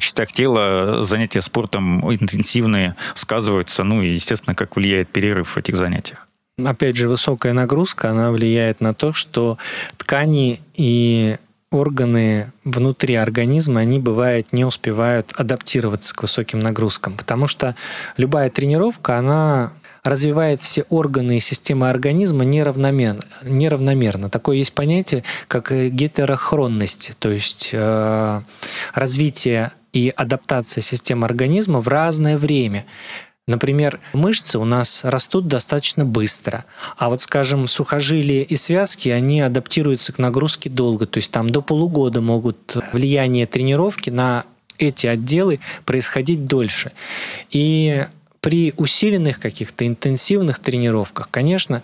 частях 0.00 0.32
тела 0.32 1.02
занятия 1.04 1.40
спортом 1.40 2.12
интенсивные 2.12 2.94
сказываются, 3.14 3.84
ну 3.84 4.02
и, 4.02 4.08
естественно, 4.08 4.54
как 4.54 4.76
влияет 4.76 5.08
перерыв 5.08 5.50
в 5.50 5.56
этих 5.56 5.76
занятиях. 5.76 6.26
Опять 6.64 6.96
же, 6.96 7.08
высокая 7.08 7.52
нагрузка, 7.52 8.10
она 8.10 8.30
влияет 8.30 8.80
на 8.80 8.94
то, 8.94 9.12
что 9.12 9.58
ткани 9.98 10.60
и 10.74 11.36
органы 11.70 12.52
внутри 12.64 13.14
организма, 13.16 13.80
они, 13.80 13.98
бывает, 13.98 14.52
не 14.52 14.64
успевают 14.64 15.32
адаптироваться 15.36 16.14
к 16.14 16.22
высоким 16.22 16.58
нагрузкам, 16.60 17.16
потому 17.16 17.46
что 17.46 17.76
любая 18.16 18.48
тренировка, 18.50 19.18
она 19.18 19.72
развивает 20.06 20.62
все 20.62 20.84
органы 20.88 21.38
и 21.38 21.40
системы 21.40 21.90
организма 21.90 22.44
неравномерно. 22.44 23.22
неравномерно. 23.42 24.30
Такое 24.30 24.58
есть 24.58 24.72
понятие, 24.72 25.24
как 25.48 25.70
гетерохронность, 25.70 27.12
то 27.18 27.28
есть 27.28 27.70
э, 27.72 28.40
развитие 28.94 29.72
и 29.96 30.12
адаптация 30.14 30.82
системы 30.82 31.24
организма 31.24 31.80
в 31.80 31.88
разное 31.88 32.36
время. 32.36 32.84
Например, 33.46 33.98
мышцы 34.12 34.58
у 34.58 34.64
нас 34.66 35.04
растут 35.04 35.46
достаточно 35.46 36.04
быстро, 36.04 36.66
а 36.98 37.08
вот, 37.08 37.22
скажем, 37.22 37.66
сухожилия 37.66 38.42
и 38.42 38.56
связки, 38.56 39.08
они 39.08 39.40
адаптируются 39.40 40.12
к 40.12 40.18
нагрузке 40.18 40.68
долго, 40.68 41.06
то 41.06 41.16
есть 41.16 41.30
там 41.30 41.48
до 41.48 41.62
полугода 41.62 42.20
могут 42.20 42.76
влияние 42.92 43.46
тренировки 43.46 44.10
на 44.10 44.44
эти 44.76 45.06
отделы 45.06 45.60
происходить 45.86 46.46
дольше. 46.46 46.92
И 47.50 48.06
при 48.40 48.74
усиленных 48.76 49.40
каких-то 49.40 49.86
интенсивных 49.86 50.58
тренировках, 50.58 51.30
конечно, 51.30 51.82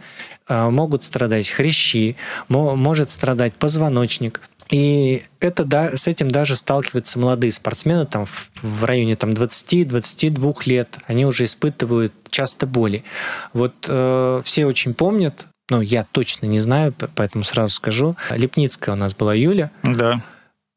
э, 0.49 0.69
могут 0.69 1.03
страдать 1.03 1.49
хрящи, 1.49 2.17
может 2.51 3.09
страдать 3.09 3.55
позвоночник– 3.55 4.43
и 4.71 5.25
это, 5.41 5.65
да, 5.65 5.97
с 5.97 6.09
этим 6.09 6.31
даже 6.31 6.57
сталкиваются 6.57 7.19
молодые 7.19 7.53
спортсмены 7.53 8.07
там, 8.07 8.27
в 8.63 8.85
районе 8.85 9.17
там, 9.17 9.31
20-22 9.31 10.63
лет. 10.67 10.99
Они 11.07 11.27
уже 11.27 11.45
испытывают 11.45 12.13
часто 12.31 12.67
боли. 12.67 13.05
Вот 13.53 13.75
э, 13.89 14.43
все 14.45 14.67
очень 14.67 14.95
помнят, 14.95 15.47
ну, 15.71 15.81
я 15.81 16.05
точно 16.13 16.47
не 16.47 16.61
знаю, 16.61 16.95
поэтому 17.15 17.45
сразу 17.45 17.75
скажу. 17.75 18.17
Лепницкая 18.31 18.95
у 18.95 18.99
нас 18.99 19.15
была 19.15 19.35
Юля. 19.35 19.71
Да. 19.83 20.21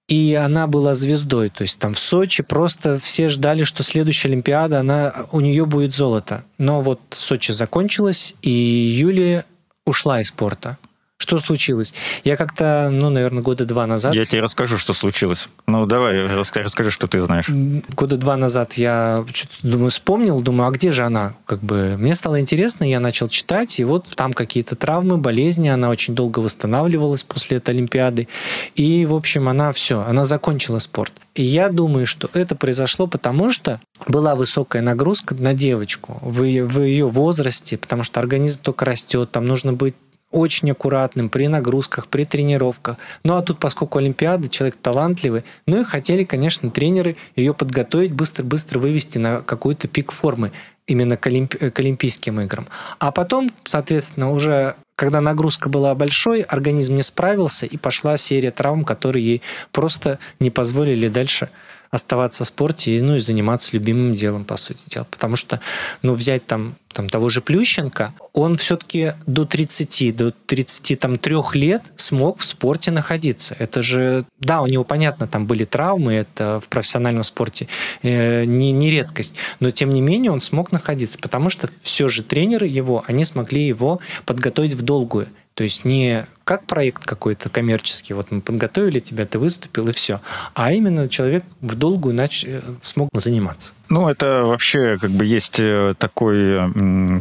И 0.08 0.36
она 0.36 0.68
была 0.68 0.94
звездой. 0.94 1.50
То 1.50 1.64
есть 1.64 1.80
там 1.80 1.96
в 1.96 2.00
Сочи 2.00 2.44
просто 2.44 3.00
все 3.00 3.28
ждали, 3.28 3.64
что 3.64 3.84
следующая 3.84 4.30
Олимпиада, 4.30 4.80
она, 4.80 5.14
у 5.32 5.42
нее 5.42 5.66
будет 5.66 5.96
золото. 5.96 6.44
Но 6.58 6.82
вот 6.82 7.02
Сочи 7.10 7.52
закончилась, 7.52 8.36
и 8.42 8.52
Юлия 8.52 9.46
ушла 9.86 10.22
из 10.22 10.28
спорта. 10.28 10.78
Что 11.26 11.40
случилось? 11.40 11.96
Я 12.24 12.38
как-то, 12.38 12.90
ну, 12.92 13.10
наверное, 13.10 13.42
года 13.42 13.66
два 13.66 13.88
назад... 13.88 14.14
Я 14.14 14.26
тебе 14.26 14.42
расскажу, 14.42 14.78
что 14.78 14.94
случилось. 14.94 15.50
Ну, 15.66 15.88
давай, 15.88 16.28
расскажи, 16.28 16.66
расскажи 16.66 16.92
что 16.92 17.08
ты 17.08 17.20
знаешь. 17.20 17.50
Года 17.50 18.18
два 18.18 18.38
назад 18.38 18.74
я 18.74 19.26
что-то, 19.34 19.56
думаю, 19.64 19.90
вспомнил, 19.90 20.40
думаю, 20.42 20.68
а 20.68 20.72
где 20.72 20.92
же 20.92 21.04
она? 21.04 21.34
Как 21.48 21.62
бы 21.62 21.96
мне 21.98 22.14
стало 22.14 22.40
интересно, 22.40 22.84
я 22.84 23.00
начал 23.00 23.28
читать, 23.28 23.80
и 23.80 23.84
вот 23.84 24.08
там 24.16 24.34
какие-то 24.34 24.76
травмы, 24.76 25.18
болезни, 25.18 25.68
она 25.68 25.90
очень 25.90 26.14
долго 26.14 26.38
восстанавливалась 26.38 27.24
после 27.24 27.58
этой 27.58 27.72
Олимпиады. 27.72 28.28
И, 28.76 29.08
в 29.08 29.16
общем, 29.16 29.50
она 29.50 29.72
все, 29.72 30.02
она 30.02 30.26
закончила 30.26 30.78
спорт. 30.78 31.12
И 31.34 31.42
я 31.42 31.70
думаю, 31.70 32.06
что 32.06 32.30
это 32.34 32.56
произошло 32.56 33.08
потому, 33.08 33.50
что 33.52 33.82
была 34.08 34.36
высокая 34.36 34.84
нагрузка 34.84 35.34
на 35.34 35.54
девочку 35.54 36.20
в 36.22 36.44
ее, 36.44 36.66
в 36.66 36.82
ее 36.82 37.08
возрасте, 37.08 37.78
потому 37.78 38.04
что 38.04 38.20
организм 38.20 38.60
только 38.62 38.86
растет, 38.86 39.32
там 39.32 39.46
нужно 39.46 39.74
быть 39.74 39.96
очень 40.36 40.70
аккуратным 40.72 41.30
при 41.30 41.48
нагрузках, 41.48 42.08
при 42.08 42.26
тренировках. 42.26 42.98
Ну 43.24 43.36
а 43.36 43.42
тут, 43.42 43.58
поскольку 43.60 44.00
Олимпиада, 44.00 44.50
человек 44.50 44.76
талантливый, 44.82 45.44
ну 45.66 45.82
и 45.82 45.86
хотели, 45.86 46.26
конечно, 46.26 46.70
тренеры 46.70 47.16
ее 47.36 47.54
подготовить, 47.54 48.12
быстро-быстро 48.12 48.80
вывести 48.80 49.18
на 49.18 49.42
какой-то 49.42 49.88
пик 49.88 50.12
формы 50.12 50.52
именно 50.88 51.18
к, 51.18 51.26
олимпи- 51.28 51.72
к 51.72 51.80
Олимпийским 51.80 52.42
играм. 52.42 52.68
А 53.00 53.12
потом, 53.12 53.52
соответственно, 53.64 54.32
уже 54.32 54.76
когда 54.96 55.20
нагрузка 55.20 55.68
была 55.68 55.94
большой, 55.94 56.42
организм 56.42 56.96
не 56.96 57.02
справился, 57.02 57.66
и 57.66 57.78
пошла 57.78 58.18
серия 58.18 58.52
травм, 58.52 58.86
которые 58.86 59.26
ей 59.26 59.42
просто 59.72 60.20
не 60.40 60.50
позволили 60.50 61.10
дальше 61.10 61.50
оставаться 61.96 62.44
в 62.44 62.48
спорте 62.48 62.98
и, 62.98 63.02
ну, 63.02 63.16
и 63.16 63.20
заниматься 63.20 63.72
любимым 63.74 64.14
делом, 64.14 64.44
по 64.44 64.58
сути 64.58 64.90
дела. 64.90 65.08
Потому 65.10 65.36
что, 65.36 65.60
ну, 66.02 66.14
взять 66.14 66.46
там, 66.46 66.76
там 66.94 67.10
того 67.10 67.30
же 67.30 67.42
Плющенко, 67.42 68.14
он 68.34 68.58
все-таки 68.58 69.14
до 69.26 69.46
30, 69.46 70.16
до 70.16 70.32
33 70.32 71.36
лет 71.54 71.84
смог 71.96 72.40
в 72.40 72.46
спорте 72.46 72.92
находиться. 72.92 73.56
Это 73.60 73.82
же, 73.82 74.26
да, 74.40 74.62
у 74.62 74.68
него, 74.68 74.84
понятно, 74.84 75.28
там 75.28 75.46
были 75.46 75.66
травмы, 75.66 76.14
это 76.14 76.60
в 76.60 76.68
профессиональном 76.68 77.24
спорте 77.24 77.68
э, 78.04 78.46
не, 78.46 78.72
не 78.72 78.92
редкость, 78.92 79.36
но 79.60 79.72
тем 79.72 79.92
не 79.92 80.02
менее 80.02 80.32
он 80.32 80.42
смог 80.42 80.72
находиться, 80.72 81.18
потому 81.20 81.50
что 81.50 81.70
все 81.82 82.08
же 82.08 82.24
тренеры 82.24 82.68
его, 82.68 83.04
они 83.08 83.26
смогли 83.26 83.66
его 83.66 84.00
подготовить 84.26 84.74
в 84.74 84.82
долгую. 84.82 85.28
То 85.54 85.64
есть 85.64 85.86
не 85.86 86.26
как 86.46 86.66
проект 86.66 87.06
какой-то 87.06 87.50
коммерческий, 87.50 88.14
вот 88.14 88.32
мы 88.32 88.40
подготовили 88.40 89.00
тебя, 89.00 89.26
ты 89.26 89.40
выступил 89.40 89.88
и 89.90 89.92
все, 89.92 90.22
а 90.54 90.72
именно 90.72 91.10
человек 91.10 91.44
в 91.60 91.76
долгую 91.76 92.14
нач... 92.14 92.46
Э, 92.46 92.62
смог 92.82 93.10
заниматься. 93.14 93.74
Ну, 93.90 94.08
это 94.08 94.44
вообще 94.46 94.98
как 95.00 95.12
бы 95.12 95.26
есть 95.26 95.60
э, 95.60 95.96
такой 95.98 96.72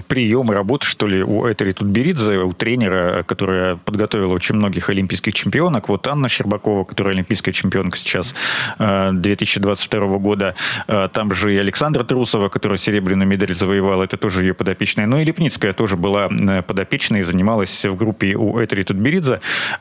прием 0.09 0.51
работы, 0.51 0.87
что 0.87 1.07
ли, 1.07 1.23
у 1.23 1.51
Этери 1.51 1.73
Тутберидзе, 1.73 2.39
у 2.39 2.53
тренера, 2.53 3.23
которая 3.23 3.77
подготовила 3.77 4.33
очень 4.33 4.57
многих 4.57 4.91
олимпийских 4.91 5.35
чемпионок. 5.35 5.89
Вот 5.89 6.07
Анна 6.07 6.29
Щербакова, 6.29 6.85
которая 6.85 7.15
олимпийская 7.15 7.53
чемпионка 7.53 7.99
сейчас 7.99 8.35
2022 8.79 10.05
э, 10.05 10.19
года. 10.19 10.55
Там 10.87 11.35
же 11.35 11.55
и 11.55 11.59
Александра 11.59 12.05
Трусова, 12.05 12.51
которая 12.51 12.79
серебряную 12.79 13.27
медаль 13.27 13.55
завоевала, 13.55 14.05
это 14.05 14.17
тоже 14.17 14.43
ее 14.45 14.55
подопечная. 14.55 15.07
Ну 15.07 15.19
и 15.19 15.25
Лепницкая 15.25 15.73
тоже 15.73 15.97
была 15.97 16.29
подопечной 16.29 17.21
и 17.21 17.23
занималась 17.23 17.85
в 17.85 17.97
группе 17.97 18.35
у 18.35 18.63
Этери 18.63 18.83
Тутберидзе. 18.83 19.14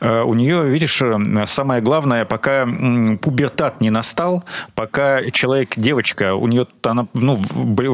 У 0.00 0.34
нее, 0.34 0.68
видишь, 0.68 1.02
самое 1.46 1.80
главное, 1.82 2.24
пока 2.24 2.66
пубертат 3.20 3.80
не 3.80 3.90
настал, 3.90 4.44
пока 4.74 5.30
человек, 5.30 5.74
девочка, 5.76 6.34
у 6.34 6.46
нее 6.46 6.66
она, 6.82 7.06
ну, 7.14 7.36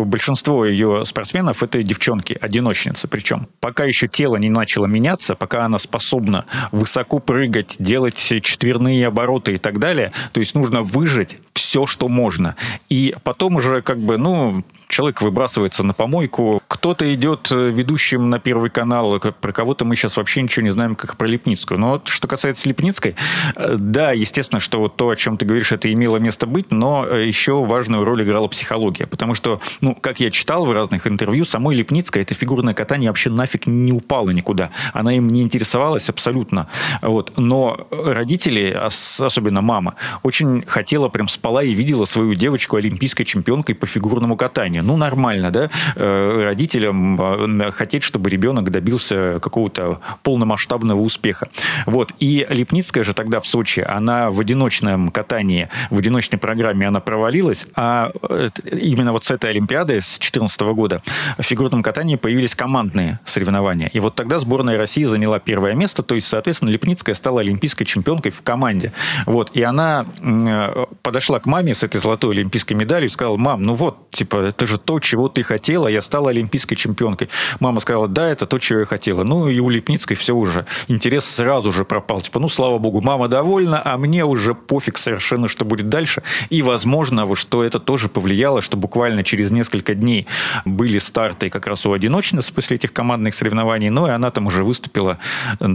большинство 0.04 0.64
ее 0.66 1.04
спортсменов 1.04 1.62
это 1.62 1.82
девчонки, 1.82 2.36
одиночницы 2.40 3.08
причем. 3.08 3.48
Пока 3.60 3.84
еще 3.84 4.08
тело 4.08 4.36
не 4.36 4.50
начало 4.50 4.86
меняться, 4.86 5.34
пока 5.34 5.64
она 5.64 5.78
способна 5.78 6.44
высоко 6.72 7.18
прыгать, 7.18 7.76
делать 7.78 8.16
четверные 8.16 9.06
обороты 9.06 9.54
и 9.54 9.58
так 9.58 9.78
далее, 9.78 10.12
то 10.32 10.40
есть 10.40 10.54
нужно 10.54 10.82
выжить 10.82 11.38
все, 11.52 11.86
что 11.86 12.08
можно. 12.08 12.56
И 12.88 13.14
потом 13.22 13.56
уже 13.56 13.82
как 13.82 13.98
бы, 13.98 14.18
ну, 14.18 14.64
человек 14.90 15.22
выбрасывается 15.22 15.82
на 15.82 15.94
помойку, 15.94 16.62
кто-то 16.68 17.12
идет 17.14 17.50
э, 17.52 17.70
ведущим 17.70 18.28
на 18.28 18.38
Первый 18.38 18.70
канал, 18.70 19.18
про 19.18 19.52
кого-то 19.52 19.84
мы 19.84 19.96
сейчас 19.96 20.16
вообще 20.16 20.42
ничего 20.42 20.64
не 20.64 20.70
знаем, 20.70 20.94
как 20.94 21.16
про 21.16 21.26
Лепницкую. 21.26 21.78
Но 21.78 21.90
вот 21.92 22.08
что 22.08 22.28
касается 22.28 22.68
Лепницкой, 22.68 23.14
э, 23.54 23.76
да, 23.78 24.12
естественно, 24.12 24.60
что 24.60 24.80
вот 24.80 24.96
то, 24.96 25.08
о 25.08 25.16
чем 25.16 25.38
ты 25.38 25.46
говоришь, 25.46 25.72
это 25.72 25.90
имело 25.92 26.16
место 26.18 26.46
быть, 26.46 26.70
но 26.70 27.06
э, 27.06 27.26
еще 27.26 27.64
важную 27.64 28.04
роль 28.04 28.22
играла 28.24 28.48
психология. 28.48 29.06
Потому 29.06 29.34
что, 29.34 29.60
ну, 29.80 29.94
как 29.94 30.20
я 30.20 30.30
читал 30.30 30.66
в 30.66 30.72
разных 30.72 31.06
интервью, 31.06 31.44
самой 31.44 31.76
Лепницкой 31.76 32.22
это 32.22 32.34
фигурное 32.34 32.74
катание 32.74 33.10
вообще 33.10 33.30
нафиг 33.30 33.66
не 33.66 33.92
упало 33.92 34.30
никуда. 34.30 34.70
Она 34.92 35.14
им 35.14 35.28
не 35.28 35.42
интересовалась 35.42 36.08
абсолютно. 36.08 36.66
Вот. 37.00 37.32
Но 37.36 37.86
родители, 37.90 38.76
особенно 39.18 39.62
мама, 39.62 39.94
очень 40.22 40.64
хотела, 40.66 41.08
прям 41.08 41.28
спала 41.28 41.62
и 41.62 41.72
видела 41.72 42.04
свою 42.04 42.34
девочку 42.34 42.76
олимпийской 42.76 43.24
чемпионкой 43.24 43.74
по 43.74 43.86
фигурному 43.86 44.36
катанию. 44.36 44.79
Ну, 44.82 44.96
нормально, 44.96 45.50
да? 45.50 45.70
Родители 45.96 46.80
родителям 46.80 47.20
э, 47.20 47.70
хотеть, 47.72 48.02
чтобы 48.02 48.30
ребенок 48.30 48.70
добился 48.70 49.38
какого-то 49.40 50.00
полномасштабного 50.22 51.00
успеха. 51.00 51.48
Вот. 51.86 52.12
И 52.18 52.46
Липницкая 52.48 53.04
же 53.04 53.14
тогда 53.14 53.40
в 53.40 53.46
Сочи, 53.46 53.80
она 53.80 54.30
в 54.30 54.40
одиночном 54.40 55.10
катании, 55.10 55.68
в 55.90 55.98
одиночной 55.98 56.38
программе 56.38 56.86
она 56.86 57.00
провалилась, 57.00 57.66
а 57.74 58.10
э, 58.28 58.48
именно 58.72 59.12
вот 59.12 59.24
с 59.24 59.30
этой 59.30 59.50
Олимпиады 59.50 60.00
с 60.00 60.18
2014 60.18 60.60
года 60.60 61.02
в 61.38 61.42
фигурном 61.42 61.82
катании 61.82 62.16
появились 62.16 62.54
командные 62.54 63.18
соревнования. 63.24 63.88
И 63.88 64.00
вот 64.00 64.14
тогда 64.14 64.38
сборная 64.38 64.78
России 64.78 65.04
заняла 65.04 65.38
первое 65.38 65.74
место, 65.74 66.02
то 66.02 66.14
есть, 66.14 66.26
соответственно, 66.26 66.70
Липницкая 66.70 67.14
стала 67.14 67.40
олимпийской 67.40 67.84
чемпионкой 67.84 68.32
в 68.32 68.42
команде. 68.42 68.92
Вот. 69.26 69.50
И 69.54 69.62
она 69.62 70.06
э, 70.20 70.84
подошла 71.02 71.40
к 71.40 71.46
маме 71.46 71.74
с 71.74 71.82
этой 71.82 72.00
золотой 72.00 72.34
олимпийской 72.34 72.74
медалью 72.74 73.08
и 73.08 73.12
сказала, 73.12 73.36
мам, 73.36 73.62
ну 73.62 73.74
вот, 73.74 74.10
типа, 74.10 74.36
это 74.36 74.66
же 74.70 74.78
то, 74.78 75.00
чего 75.00 75.28
ты 75.28 75.42
хотела, 75.42 75.88
я 75.88 76.00
стала 76.00 76.30
олимпийской 76.30 76.76
чемпионкой. 76.76 77.28
Мама 77.58 77.80
сказала, 77.80 78.08
да, 78.08 78.28
это 78.28 78.46
то, 78.46 78.58
чего 78.58 78.80
я 78.80 78.86
хотела. 78.86 79.24
Ну, 79.24 79.48
и 79.48 79.58
у 79.58 79.68
Липницкой 79.68 80.16
все 80.16 80.34
уже. 80.34 80.64
Интерес 80.88 81.24
сразу 81.24 81.72
же 81.72 81.84
пропал. 81.84 82.20
Типа, 82.22 82.38
ну, 82.38 82.48
слава 82.48 82.78
богу, 82.78 83.00
мама 83.00 83.28
довольна, 83.28 83.82
а 83.84 83.98
мне 83.98 84.24
уже 84.24 84.54
пофиг 84.54 84.98
совершенно, 84.98 85.48
что 85.48 85.64
будет 85.64 85.88
дальше. 85.88 86.22
И, 86.48 86.62
возможно, 86.62 87.26
что 87.34 87.64
это 87.64 87.78
тоже 87.78 88.08
повлияло, 88.08 88.62
что 88.62 88.76
буквально 88.76 89.24
через 89.24 89.50
несколько 89.50 89.94
дней 89.94 90.26
были 90.64 90.98
старты 90.98 91.50
как 91.50 91.66
раз 91.66 91.86
у 91.86 91.92
одиночниц 91.92 92.50
после 92.50 92.76
этих 92.76 92.92
командных 92.92 93.34
соревнований. 93.34 93.90
Ну, 93.90 94.06
и 94.06 94.10
она 94.10 94.30
там 94.30 94.46
уже 94.46 94.64
выступила, 94.64 95.18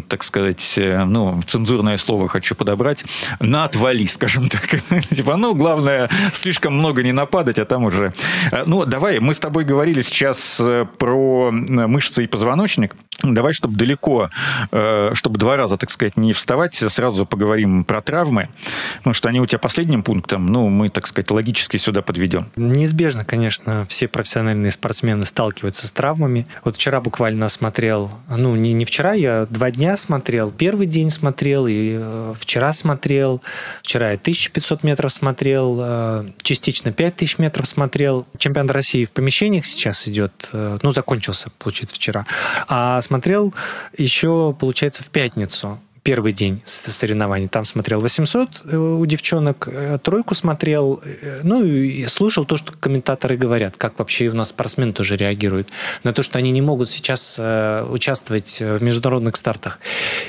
так 0.07 0.23
сказать, 0.23 0.75
э, 0.77 1.03
ну, 1.03 1.41
цензурное 1.45 1.97
слово 1.97 2.27
хочу 2.27 2.55
подобрать, 2.55 3.03
на 3.39 3.65
отвали, 3.65 4.05
скажем 4.05 4.47
так. 4.49 4.67
Типа, 5.09 5.35
ну, 5.35 5.53
главное, 5.53 6.09
слишком 6.33 6.73
много 6.77 7.03
не 7.03 7.11
нападать, 7.11 7.59
а 7.59 7.65
там 7.65 7.83
уже... 7.83 8.13
Э, 8.51 8.63
давай, 8.85 9.19
мы 9.19 9.33
с 9.33 9.39
тобой 9.39 9.63
говорили 9.63 10.01
сейчас 10.01 10.59
э, 10.59 10.85
про 10.97 11.51
мышцы 11.51 12.23
и 12.23 12.27
позвоночник. 12.27 12.95
Давай, 13.23 13.53
чтобы 13.53 13.75
далеко, 13.75 14.29
э, 14.71 15.11
чтобы 15.13 15.39
два 15.39 15.55
раза, 15.55 15.77
так 15.77 15.89
сказать, 15.89 16.17
не 16.17 16.33
вставать, 16.33 16.75
сразу 16.75 17.25
поговорим 17.25 17.85
про 17.85 18.01
травмы, 18.01 18.49
потому 18.97 19.13
что 19.13 19.29
они 19.29 19.39
у 19.39 19.45
тебя 19.45 19.59
последним 19.59 20.03
пунктом, 20.03 20.45
ну, 20.47 20.69
мы, 20.69 20.89
так 20.89 21.07
сказать, 21.07 21.31
логически 21.31 21.77
сюда 21.77 22.01
подведем. 22.01 22.47
Неизбежно, 22.55 23.23
конечно, 23.23 23.85
все 23.87 24.07
профессиональные 24.07 24.71
спортсмены 24.71 25.25
сталкиваются 25.25 25.87
с 25.87 25.91
травмами. 25.91 26.45
Вот 26.63 26.75
вчера 26.75 26.99
буквально 27.01 27.47
смотрел, 27.49 28.11
ну, 28.29 28.55
не, 28.55 28.73
не 28.73 28.85
вчера, 28.85 29.13
я 29.13 29.47
два 29.49 29.71
дня 29.71 29.97
смотрел, 29.97 30.51
первый 30.51 30.85
день 30.85 31.09
смотрел, 31.09 31.67
и 31.67 31.97
э, 31.97 32.33
вчера 32.39 32.73
смотрел, 32.73 33.41
вчера 33.81 34.11
я 34.11 34.15
1500 34.15 34.83
метров 34.83 35.11
смотрел, 35.11 35.77
э, 35.81 36.29
частично 36.41 36.91
5000 36.91 37.37
метров 37.39 37.67
смотрел. 37.67 38.25
Чемпионат 38.37 38.74
России 38.75 39.05
в 39.05 39.11
помещениях 39.11 39.65
сейчас 39.65 40.07
идет, 40.07 40.49
ну, 40.53 40.91
закончился, 40.91 41.49
получается, 41.57 41.95
вчера. 41.95 42.25
А 42.67 43.01
смотрел 43.01 43.53
еще, 43.97 44.55
получается, 44.59 45.03
в 45.03 45.07
пятницу 45.07 45.79
первый 46.05 46.33
день 46.33 46.61
соревнований. 46.65 47.47
Там 47.47 47.65
смотрел 47.65 47.99
800 47.99 48.49
э, 48.65 48.77
у 48.77 49.03
девчонок, 49.07 49.67
э, 49.67 49.97
тройку 49.97 50.35
смотрел, 50.35 51.01
э, 51.03 51.39
ну 51.41 51.65
и 51.65 52.05
слушал 52.05 52.45
то, 52.45 52.57
что 52.57 52.73
комментаторы 52.73 53.37
говорят, 53.37 53.75
как 53.75 53.97
вообще 53.97 54.27
у 54.27 54.35
нас 54.35 54.49
спортсмены 54.49 54.93
тоже 54.93 55.17
реагируют 55.17 55.69
на 56.03 56.13
то, 56.13 56.21
что 56.21 56.37
они 56.37 56.51
не 56.51 56.61
могут 56.61 56.91
сейчас 56.91 57.41
участвовать 57.89 58.61
в 58.61 58.83
международных 58.83 59.35
стартах. 59.35 59.79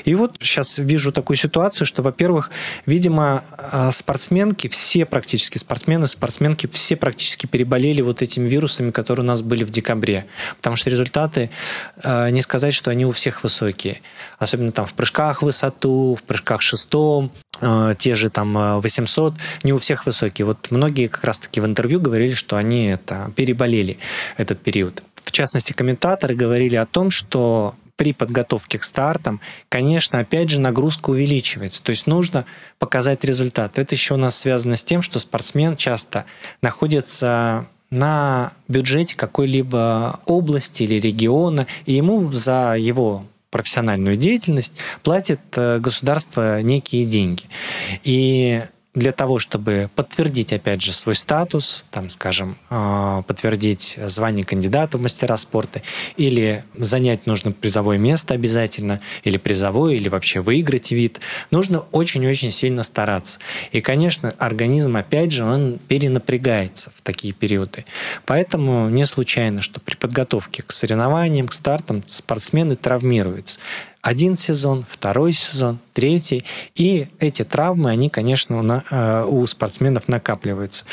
И 0.03 0.15
вот 0.15 0.37
сейчас 0.39 0.79
вижу 0.79 1.11
такую 1.11 1.37
ситуацию, 1.37 1.85
что, 1.85 2.01
во-первых, 2.01 2.49
видимо, 2.87 3.43
спортсменки, 3.91 4.67
все 4.67 5.05
практически 5.05 5.59
спортсмены, 5.59 6.07
спортсменки, 6.07 6.67
все 6.71 6.95
практически 6.95 7.45
переболели 7.45 8.01
вот 8.01 8.23
этими 8.23 8.47
вирусами, 8.49 8.89
которые 8.89 9.23
у 9.23 9.27
нас 9.27 9.43
были 9.43 9.63
в 9.63 9.69
декабре. 9.69 10.25
Потому 10.57 10.75
что 10.75 10.89
результаты, 10.89 11.51
не 12.03 12.41
сказать, 12.41 12.73
что 12.73 12.89
они 12.89 13.05
у 13.05 13.11
всех 13.11 13.43
высокие. 13.43 14.01
Особенно 14.39 14.71
там 14.71 14.87
в 14.87 14.93
прыжках 14.93 15.43
высоты, 15.43 15.66
высоту, 15.67 16.15
в 16.15 16.23
прыжках 16.23 16.61
шестом, 16.61 17.31
э, 17.61 17.95
те 17.97 18.15
же 18.15 18.29
там 18.29 18.79
800, 18.81 19.33
э, 19.33 19.37
не 19.63 19.73
у 19.73 19.77
всех 19.77 20.05
высокие. 20.05 20.45
Вот 20.45 20.71
многие 20.71 21.07
как 21.07 21.23
раз-таки 21.23 21.61
в 21.61 21.65
интервью 21.65 21.99
говорили, 21.99 22.33
что 22.33 22.55
они 22.55 22.87
это 22.87 23.31
переболели 23.35 23.97
этот 24.37 24.61
период. 24.61 25.03
В 25.23 25.31
частности, 25.31 25.73
комментаторы 25.73 26.35
говорили 26.35 26.75
о 26.75 26.85
том, 26.85 27.11
что 27.11 27.75
при 27.97 28.13
подготовке 28.13 28.77
к 28.77 28.83
стартам, 28.83 29.41
конечно, 29.69 30.19
опять 30.19 30.49
же, 30.49 30.59
нагрузка 30.59 31.09
увеличивается. 31.09 31.81
То 31.81 31.89
есть 31.89 32.07
нужно 32.07 32.45
показать 32.79 33.25
результат. 33.25 33.79
Это 33.79 33.95
еще 33.95 34.13
у 34.13 34.17
нас 34.17 34.37
связано 34.37 34.75
с 34.75 34.83
тем, 34.83 35.01
что 35.01 35.19
спортсмен 35.19 35.75
часто 35.75 36.25
находится 36.61 37.65
на 37.89 38.51
бюджете 38.67 39.15
какой-либо 39.15 40.19
области 40.25 40.83
или 40.83 40.99
региона, 40.99 41.65
и 41.85 41.93
ему 41.93 42.31
за 42.33 42.75
его 42.77 43.23
профессиональную 43.49 44.15
деятельность, 44.15 44.77
платит 45.03 45.39
э, 45.55 45.79
государство 45.79 46.61
некие 46.61 47.05
деньги. 47.05 47.43
И 48.03 48.63
для 48.97 49.11
того, 49.11 49.37
чтобы 49.37 49.89
подтвердить, 49.95 50.51
опять 50.51 50.81
же, 50.81 50.91
свой 50.91 51.13
статус, 51.13 51.85
там, 51.91 52.09
скажем, 52.09 52.57
а, 52.69 53.21
подтвердить 53.21 53.97
звание 54.03 54.43
кандидата 54.43 54.97
в 54.97 55.01
мастера 55.01 55.37
спорта, 55.37 55.83
или 56.15 56.63
занять 56.75 57.27
нужно 57.27 57.51
призовое 57.51 57.99
место 57.99 58.33
обязательно, 58.33 58.99
или 59.23 59.37
призовое, 59.37 59.93
или 59.93 60.09
вообще 60.09 60.39
выиграть 60.39 60.91
вид, 60.91 61.19
нужно 61.51 61.83
очень-очень 61.91 62.51
сильно 62.51 62.81
стараться. 62.81 63.39
И, 63.71 63.81
конечно, 63.81 64.33
организм, 64.39 64.97
опять 64.97 65.31
же, 65.31 65.43
он 65.43 65.77
перенапрягается 65.87 66.91
в 66.95 67.01
такие 67.01 67.33
периоды. 67.33 67.85
Поэтому 68.25 68.89
не 68.89 69.05
случайно, 69.05 69.61
что 69.61 69.79
при 69.79 69.95
подготовке 69.95 70.63
к 70.63 70.71
соревнованиям, 70.71 71.47
к 71.47 71.53
стартам 71.53 72.03
спортсмены 72.07 72.75
травмируются 72.75 73.59
один 74.07 74.37
сезон, 74.37 74.85
второй 74.89 75.33
сезон, 75.33 75.79
третий. 75.91 76.45
И 76.75 77.09
эти 77.19 77.43
травмы, 77.43 77.89
они, 77.89 78.09
конечно, 78.09 78.83
э, 78.89 79.25
у 79.27 79.45
спортсменов 79.45 80.07
накапливаются. 80.07 80.85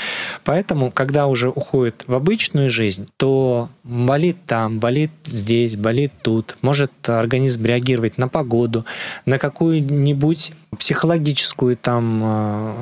Поэтому, 0.42 0.90
когда 0.90 1.28
уже 1.28 1.48
уходит 1.48 2.02
в 2.08 2.14
обычную 2.16 2.70
жизнь, 2.70 3.06
то 3.16 3.68
болит 3.84 4.38
там, 4.48 4.80
болит 4.80 5.12
здесь, 5.22 5.76
болит 5.76 6.10
тут. 6.22 6.56
Может 6.60 6.90
организм 7.08 7.64
реагировать 7.64 8.18
на 8.18 8.26
погоду, 8.26 8.84
на 9.26 9.38
какую-нибудь 9.38 10.50
психологическую 10.76 11.76
там 11.76 12.20
э, 12.24 12.72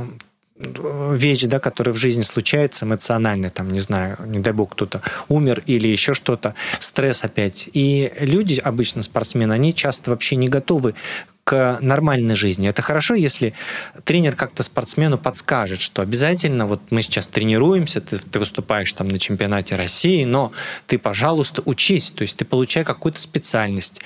вещь, 1.12 1.42
да, 1.42 1.58
которая 1.58 1.94
в 1.94 1.98
жизни 1.98 2.22
случается, 2.22 2.86
эмоциональная, 2.86 3.50
там, 3.50 3.70
не 3.70 3.80
знаю, 3.80 4.16
не 4.26 4.38
дай 4.38 4.52
бог, 4.52 4.72
кто-то 4.72 5.02
умер 5.28 5.62
или 5.66 5.88
еще 5.88 6.14
что-то, 6.14 6.54
стресс 6.78 7.24
опять. 7.24 7.68
И 7.72 8.12
люди, 8.20 8.60
обычно 8.62 9.02
спортсмены, 9.02 9.52
они 9.52 9.74
часто 9.74 10.10
вообще 10.10 10.36
не 10.36 10.48
готовы 10.48 10.94
нормальной 11.80 12.34
жизни. 12.34 12.68
Это 12.68 12.82
хорошо, 12.82 13.14
если 13.14 13.54
тренер 14.04 14.36
как-то 14.36 14.62
спортсмену 14.62 15.18
подскажет, 15.18 15.80
что 15.80 16.02
обязательно 16.02 16.66
вот 16.66 16.80
мы 16.90 17.02
сейчас 17.02 17.28
тренируемся, 17.28 18.00
ты, 18.00 18.18
ты 18.18 18.38
выступаешь 18.38 18.92
там 18.92 19.08
на 19.08 19.18
чемпионате 19.18 19.76
России, 19.76 20.24
но 20.24 20.52
ты, 20.86 20.98
пожалуйста, 20.98 21.62
учись, 21.64 22.10
то 22.10 22.22
есть 22.22 22.36
ты 22.36 22.44
получай 22.44 22.84
какую-то 22.84 23.20
специальность. 23.20 24.00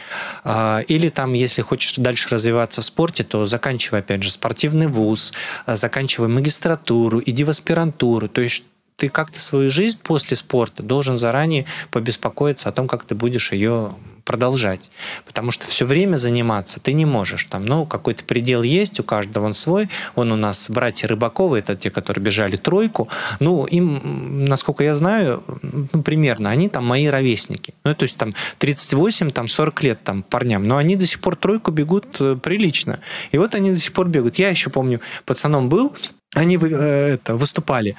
А, 0.44 0.80
или 0.88 1.08
там, 1.08 1.32
если 1.32 1.62
хочешь 1.62 1.94
дальше 1.96 2.28
развиваться 2.30 2.80
в 2.80 2.84
спорте, 2.84 3.24
то 3.24 3.46
заканчивай, 3.46 4.00
опять 4.00 4.22
же, 4.22 4.30
спортивный 4.30 4.86
вуз, 4.86 5.32
заканчивай 5.66 6.28
магистратуру, 6.28 7.22
иди 7.24 7.44
в 7.44 7.50
аспирантуру, 7.50 8.28
то 8.28 8.40
есть 8.40 8.64
ты 8.96 9.08
как-то 9.08 9.38
свою 9.38 9.70
жизнь 9.70 9.98
после 10.02 10.36
спорта 10.36 10.82
должен 10.82 11.18
заранее 11.18 11.66
побеспокоиться 11.90 12.68
о 12.68 12.72
том, 12.72 12.88
как 12.88 13.04
ты 13.04 13.14
будешь 13.14 13.52
ее 13.52 13.92
продолжать. 14.24 14.90
Потому 15.24 15.52
что 15.52 15.66
все 15.66 15.86
время 15.86 16.16
заниматься 16.16 16.80
ты 16.80 16.92
не 16.94 17.04
можешь. 17.04 17.44
Там, 17.44 17.64
ну, 17.64 17.86
какой-то 17.86 18.24
предел 18.24 18.62
есть, 18.62 18.98
у 18.98 19.04
каждого 19.04 19.46
он 19.46 19.54
свой. 19.54 19.88
Он 20.16 20.32
у 20.32 20.36
нас 20.36 20.68
братья 20.68 21.06
Рыбаковы, 21.06 21.60
это 21.60 21.76
те, 21.76 21.90
которые 21.90 22.24
бежали 22.24 22.56
тройку. 22.56 23.08
Ну, 23.38 23.64
им, 23.66 24.44
насколько 24.44 24.82
я 24.82 24.94
знаю, 24.96 25.44
ну, 25.62 26.02
примерно, 26.02 26.50
они 26.50 26.68
там 26.68 26.84
мои 26.84 27.06
ровесники. 27.06 27.72
Ну, 27.84 27.94
то 27.94 28.02
есть 28.02 28.16
там 28.16 28.32
38, 28.58 29.30
там 29.30 29.46
40 29.46 29.82
лет 29.84 30.02
там 30.02 30.24
парням. 30.24 30.64
Но 30.64 30.76
они 30.76 30.96
до 30.96 31.06
сих 31.06 31.20
пор 31.20 31.36
тройку 31.36 31.70
бегут 31.70 32.16
э, 32.18 32.36
прилично. 32.42 32.98
И 33.30 33.38
вот 33.38 33.54
они 33.54 33.70
до 33.70 33.78
сих 33.78 33.92
пор 33.92 34.08
бегут. 34.08 34.36
Я 34.36 34.48
еще 34.48 34.70
помню, 34.70 35.00
пацаном 35.24 35.68
был, 35.68 35.94
они 36.36 36.58
э, 36.60 37.14
это, 37.14 37.34
выступали. 37.34 37.96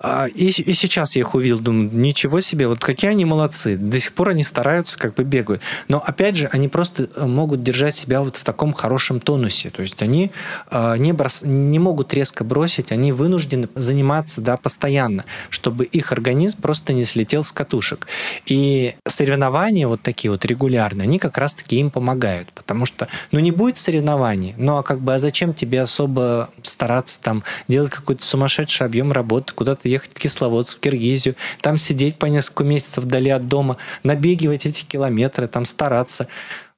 А, 0.00 0.26
и, 0.26 0.46
и 0.46 0.72
сейчас 0.72 1.16
я 1.16 1.20
их 1.20 1.34
увидел, 1.34 1.60
думаю, 1.60 1.90
ничего 1.92 2.40
себе, 2.40 2.66
вот 2.66 2.80
какие 2.80 3.10
они 3.10 3.26
молодцы. 3.26 3.76
До 3.76 4.00
сих 4.00 4.14
пор 4.14 4.30
они 4.30 4.42
стараются, 4.42 4.98
как 4.98 5.14
бы 5.14 5.22
бегают. 5.22 5.60
Но, 5.88 6.02
опять 6.04 6.34
же, 6.34 6.46
они 6.46 6.68
просто 6.68 7.10
э, 7.14 7.26
могут 7.26 7.62
держать 7.62 7.94
себя 7.94 8.22
вот 8.22 8.36
в 8.36 8.44
таком 8.44 8.72
хорошем 8.72 9.20
тонусе. 9.20 9.68
То 9.68 9.82
есть 9.82 10.00
они 10.00 10.32
э, 10.70 10.96
не, 10.98 11.12
брос, 11.12 11.42
не 11.44 11.78
могут 11.78 12.14
резко 12.14 12.42
бросить, 12.42 12.90
они 12.90 13.12
вынуждены 13.12 13.68
заниматься 13.74 14.40
да, 14.40 14.56
постоянно, 14.56 15.26
чтобы 15.50 15.84
их 15.84 16.10
организм 16.10 16.62
просто 16.62 16.94
не 16.94 17.04
слетел 17.04 17.44
с 17.44 17.52
катушек. 17.52 18.06
И 18.46 18.94
соревнования 19.06 19.86
вот 19.86 20.00
такие 20.00 20.30
вот 20.30 20.46
регулярные, 20.46 21.04
они 21.04 21.18
как 21.18 21.36
раз-таки 21.36 21.76
им 21.76 21.90
помогают. 21.90 22.50
Потому 22.52 22.86
что, 22.86 23.08
ну, 23.30 23.40
не 23.40 23.50
будет 23.50 23.76
соревнований, 23.76 24.54
ну, 24.56 24.78
а 24.78 24.82
как 24.82 25.00
бы, 25.00 25.12
а 25.12 25.18
зачем 25.18 25.52
тебе 25.52 25.82
особо 25.82 26.48
стараться 26.62 27.20
там 27.20 27.44
делать 27.74 27.90
какой-то 27.90 28.24
сумасшедший 28.24 28.86
объем 28.86 29.10
работы, 29.10 29.52
куда-то 29.52 29.88
ехать 29.88 30.12
в 30.12 30.14
Кисловодск, 30.14 30.78
в 30.78 30.80
Киргизию, 30.80 31.34
там 31.60 31.76
сидеть 31.76 32.16
по 32.20 32.26
несколько 32.26 32.62
месяцев 32.62 33.02
вдали 33.02 33.30
от 33.30 33.48
дома, 33.48 33.78
набегивать 34.04 34.64
эти 34.64 34.84
километры, 34.84 35.48
там 35.48 35.64
стараться. 35.64 36.28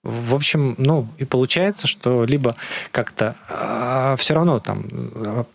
В 0.03 0.35
общем, 0.35 0.75
ну, 0.79 1.07
и 1.19 1.27
получается, 1.27 1.87
что 1.87 2.25
либо 2.25 2.57
как-то 2.93 3.37
э, 3.51 3.77
а, 4.07 4.17
все 4.17 4.33
равно 4.33 4.59
там 4.59 4.87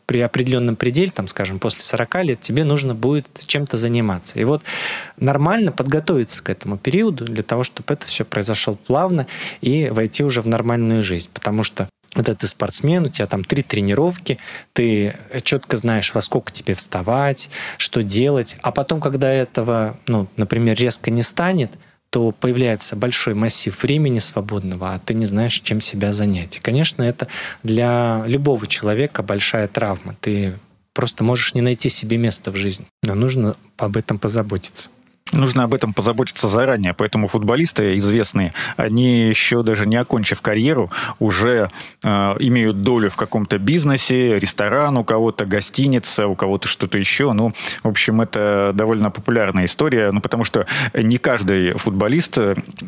при 0.06 0.20
определенном 0.20 0.76
пределе, 0.76 1.10
там, 1.10 1.28
скажем, 1.28 1.58
после 1.58 1.82
40 1.82 2.24
лет, 2.24 2.42
тебе 2.42 2.64
нужно 2.64 2.94
будет 2.94 3.28
чем-то 3.44 3.78
заниматься. 3.78 4.40
И 4.40 4.44
вот 4.44 4.62
нормально 5.18 5.72
подготовиться 5.72 6.44
к 6.44 6.50
этому 6.52 6.78
периоду 6.78 7.26
для 7.26 7.42
того, 7.42 7.64
чтобы 7.64 7.94
это 7.94 8.06
все 8.06 8.26
произошло 8.26 8.76
плавно 8.76 9.26
и 9.62 9.90
войти 9.90 10.24
уже 10.24 10.42
в 10.42 10.48
нормальную 10.48 11.02
жизнь. 11.02 11.30
Потому 11.34 11.64
что 11.64 11.88
когда 12.14 12.36
ты 12.36 12.48
спортсмен, 12.48 13.06
у 13.06 13.10
тебя 13.10 13.26
там 13.28 13.44
три 13.44 13.64
тренировки, 13.64 14.38
ты 14.74 15.16
четко 15.44 15.78
знаешь, 15.78 16.14
во 16.14 16.22
сколько 16.22 16.52
тебе 16.52 16.76
вставать, 16.76 17.50
что 17.78 18.04
делать. 18.04 18.58
А 18.62 18.72
потом, 18.72 19.00
когда 19.00 19.32
этого, 19.32 19.98
ну, 20.08 20.28
например, 20.38 20.78
резко 20.78 21.10
не 21.10 21.22
станет, 21.22 21.72
то 22.10 22.32
появляется 22.32 22.98
большой 22.98 23.34
массив 23.36 23.82
времени 23.82 24.20
свободного, 24.20 24.94
а 24.94 25.00
ты 25.00 25.14
не 25.14 25.26
знаешь, 25.26 25.62
чем 25.62 25.80
себя 25.80 26.12
занять. 26.12 26.58
И, 26.58 26.60
конечно, 26.60 27.04
это 27.04 27.28
для 27.64 28.24
любого 28.26 28.68
человека 28.68 29.24
большая 29.24 29.70
травма. 29.70 30.16
Ты 30.20 30.54
просто 30.94 31.24
можешь 31.24 31.54
не 31.54 31.62
найти 31.62 31.88
себе 31.88 32.18
места 32.18 32.52
в 32.52 32.58
жизни. 32.58 32.86
Но 33.04 33.16
нужно 33.16 33.56
об 33.78 33.96
этом 33.96 34.20
позаботиться. 34.20 34.90
Нужно 35.32 35.64
об 35.64 35.74
этом 35.74 35.94
позаботиться 35.94 36.48
заранее, 36.48 36.94
поэтому 36.94 37.28
футболисты 37.28 37.98
известные, 37.98 38.54
они 38.78 39.28
еще 39.30 39.64
даже 39.64 39.88
не 39.88 39.96
окончив 39.96 40.42
карьеру, 40.42 40.92
уже 41.20 41.70
э, 42.04 42.36
имеют 42.40 42.82
долю 42.82 43.10
в 43.10 43.16
каком-то 43.16 43.58
бизнесе, 43.58 44.40
ресторан 44.40 44.98
у 44.98 45.04
кого-то, 45.04 45.46
гостиница, 45.46 46.28
у 46.28 46.36
кого-то 46.36 46.68
что-то 46.68 46.98
еще. 46.98 47.32
Ну, 47.34 47.54
в 47.84 47.88
общем, 47.88 48.22
это 48.22 48.72
довольно 48.74 49.10
популярная 49.10 49.66
история, 49.66 50.12
ну, 50.12 50.22
потому 50.22 50.44
что 50.44 50.66
не 50.94 51.18
каждый 51.18 51.72
футболист, 51.74 52.38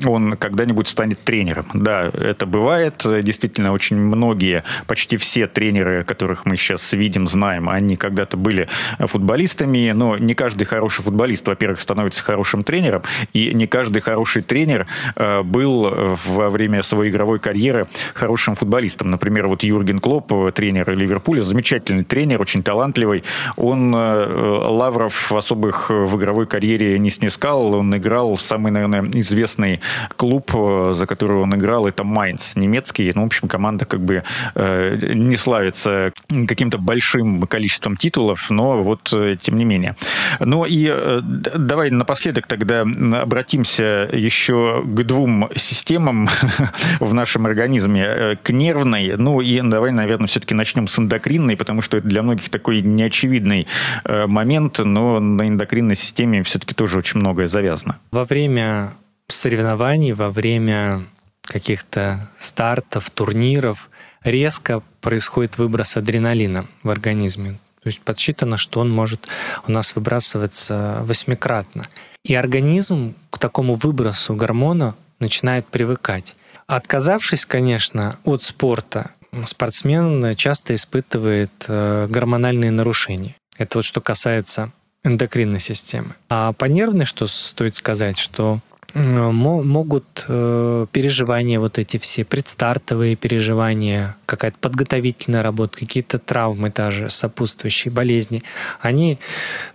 он 0.05 0.35
когда-нибудь 0.37 0.87
станет 0.87 1.23
тренером. 1.23 1.65
Да, 1.73 2.09
это 2.13 2.45
бывает. 2.45 3.05
Действительно, 3.23 3.71
очень 3.71 3.97
многие, 3.97 4.63
почти 4.87 5.17
все 5.17 5.47
тренеры, 5.47 6.03
которых 6.03 6.45
мы 6.45 6.57
сейчас 6.57 6.91
видим, 6.93 7.27
знаем, 7.27 7.69
они 7.69 7.95
когда-то 7.95 8.37
были 8.37 8.67
футболистами, 8.99 9.91
но 9.91 10.17
не 10.17 10.33
каждый 10.33 10.65
хороший 10.65 11.03
футболист, 11.03 11.47
во-первых, 11.47 11.79
становится 11.79 12.23
хорошим 12.33 12.63
тренером, 12.63 13.03
и 13.33 13.53
не 13.53 13.67
каждый 13.67 14.01
хороший 14.01 14.41
тренер 14.41 14.87
э, 15.15 15.43
был 15.43 15.85
э, 15.85 16.15
во 16.25 16.49
время 16.49 16.81
своей 16.81 17.11
игровой 17.11 17.37
карьеры 17.37 17.85
хорошим 18.15 18.55
футболистом. 18.55 19.11
Например, 19.11 19.47
вот 19.47 19.63
Юрген 19.63 19.99
Клоп, 19.99 20.33
э, 20.33 20.51
тренер 20.51 20.89
Ливерпуля, 20.97 21.41
замечательный 21.41 22.03
тренер, 22.03 22.41
очень 22.41 22.63
талантливый. 22.63 23.23
Он 23.55 23.93
лавров 23.93 25.31
особых 25.31 25.91
в 25.91 26.17
игровой 26.17 26.47
карьере 26.47 26.97
не 26.99 27.11
снискал. 27.11 27.75
Он 27.75 27.95
играл 27.95 28.35
в 28.35 28.41
самый, 28.41 28.71
наверное, 28.71 29.03
известный 29.21 29.79
клуб, 30.15 30.51
за 30.51 31.05
который 31.05 31.37
он 31.37 31.53
играл, 31.55 31.87
это 31.87 32.03
Майнц, 32.03 32.55
немецкий. 32.55 33.11
Ну, 33.15 33.21
в 33.23 33.25
общем, 33.25 33.47
команда 33.47 33.85
как 33.85 33.99
бы 33.99 34.23
не 34.55 35.35
славится 35.35 36.11
каким-то 36.47 36.77
большим 36.77 37.41
количеством 37.43 37.95
титулов, 37.97 38.49
но 38.49 38.83
вот 38.83 39.13
тем 39.41 39.57
не 39.57 39.65
менее. 39.65 39.95
Ну 40.39 40.65
и 40.67 40.91
давай 41.21 41.91
напоследок 41.91 42.22
напоследок 42.23 42.47
тогда 42.47 42.81
обратимся 43.21 44.09
еще 44.11 44.81
к 44.85 45.03
двум 45.03 45.49
системам 45.55 46.29
в 46.99 47.13
нашем 47.13 47.45
организме. 47.45 48.05
Э, 48.05 48.35
к 48.41 48.49
нервной, 48.51 49.17
ну 49.17 49.41
и 49.41 49.59
давай, 49.61 49.91
наверное, 49.91 50.27
все-таки 50.27 50.53
начнем 50.53 50.87
с 50.87 50.97
эндокринной, 50.99 51.57
потому 51.57 51.81
что 51.81 51.97
это 51.97 52.07
для 52.07 52.23
многих 52.23 52.49
такой 52.49 52.81
неочевидный 52.81 53.67
э, 54.05 54.25
момент, 54.27 54.79
но 54.79 55.19
на 55.19 55.47
эндокринной 55.47 55.95
системе 55.95 56.43
все-таки 56.43 56.73
тоже 56.73 56.97
очень 56.97 57.19
многое 57.19 57.47
завязано. 57.47 57.97
Во 58.11 58.25
время 58.25 58.93
соревнований, 59.27 60.13
во 60.13 60.29
время 60.29 61.03
каких-то 61.43 62.29
стартов, 62.37 63.09
турниров 63.09 63.89
резко 64.23 64.81
происходит 65.01 65.57
выброс 65.57 65.97
адреналина 65.97 66.65
в 66.83 66.89
организме. 66.89 67.57
То 67.83 67.89
есть 67.89 67.99
подсчитано, 67.99 68.55
что 68.55 68.79
он 68.79 68.89
может 68.89 69.27
у 69.67 69.71
нас 69.71 69.93
выбрасываться 69.95 70.99
восьмикратно. 71.01 71.85
И 72.25 72.35
организм 72.35 73.15
к 73.29 73.37
такому 73.37 73.75
выбросу 73.75 74.33
гормона 74.35 74.95
начинает 75.19 75.65
привыкать. 75.67 76.35
Отказавшись, 76.67 77.45
конечно, 77.45 78.17
от 78.23 78.43
спорта, 78.43 79.11
спортсмен 79.45 80.33
часто 80.35 80.73
испытывает 80.75 81.51
э, 81.67 82.07
гормональные 82.09 82.71
нарушения. 82.71 83.35
Это 83.57 83.79
вот 83.79 83.85
что 83.85 83.99
касается 83.99 84.71
эндокринной 85.03 85.59
системы. 85.59 86.15
А 86.29 86.53
по 86.53 86.65
нервной, 86.65 87.05
что 87.05 87.27
стоит 87.27 87.75
сказать, 87.75 88.17
что 88.17 88.59
могут 88.93 90.25
э, 90.27 90.85
переживания 90.91 91.59
вот 91.59 91.79
эти 91.79 91.97
все, 91.97 92.23
предстартовые 92.23 93.15
переживания, 93.15 94.15
какая-то 94.25 94.57
подготовительная 94.59 95.43
работа, 95.43 95.77
какие-то 95.77 96.19
травмы 96.19 96.69
даже, 96.69 97.09
сопутствующие 97.09 97.91
болезни, 97.91 98.43
они 98.81 99.19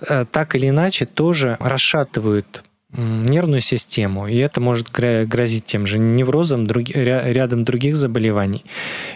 э, 0.01 0.25
так 0.31 0.55
или 0.55 0.69
иначе 0.69 1.07
тоже 1.07 1.57
расшатывают 1.61 2.65
нервную 2.97 3.61
систему, 3.61 4.27
и 4.27 4.37
это 4.37 4.61
может 4.61 4.91
грозить 4.91 5.67
тем 5.67 5.87
же 5.87 5.99
неврозом, 5.99 6.67
друг, 6.67 6.89
рядом 6.89 7.65
других 7.65 7.97
заболеваний. 7.97 8.65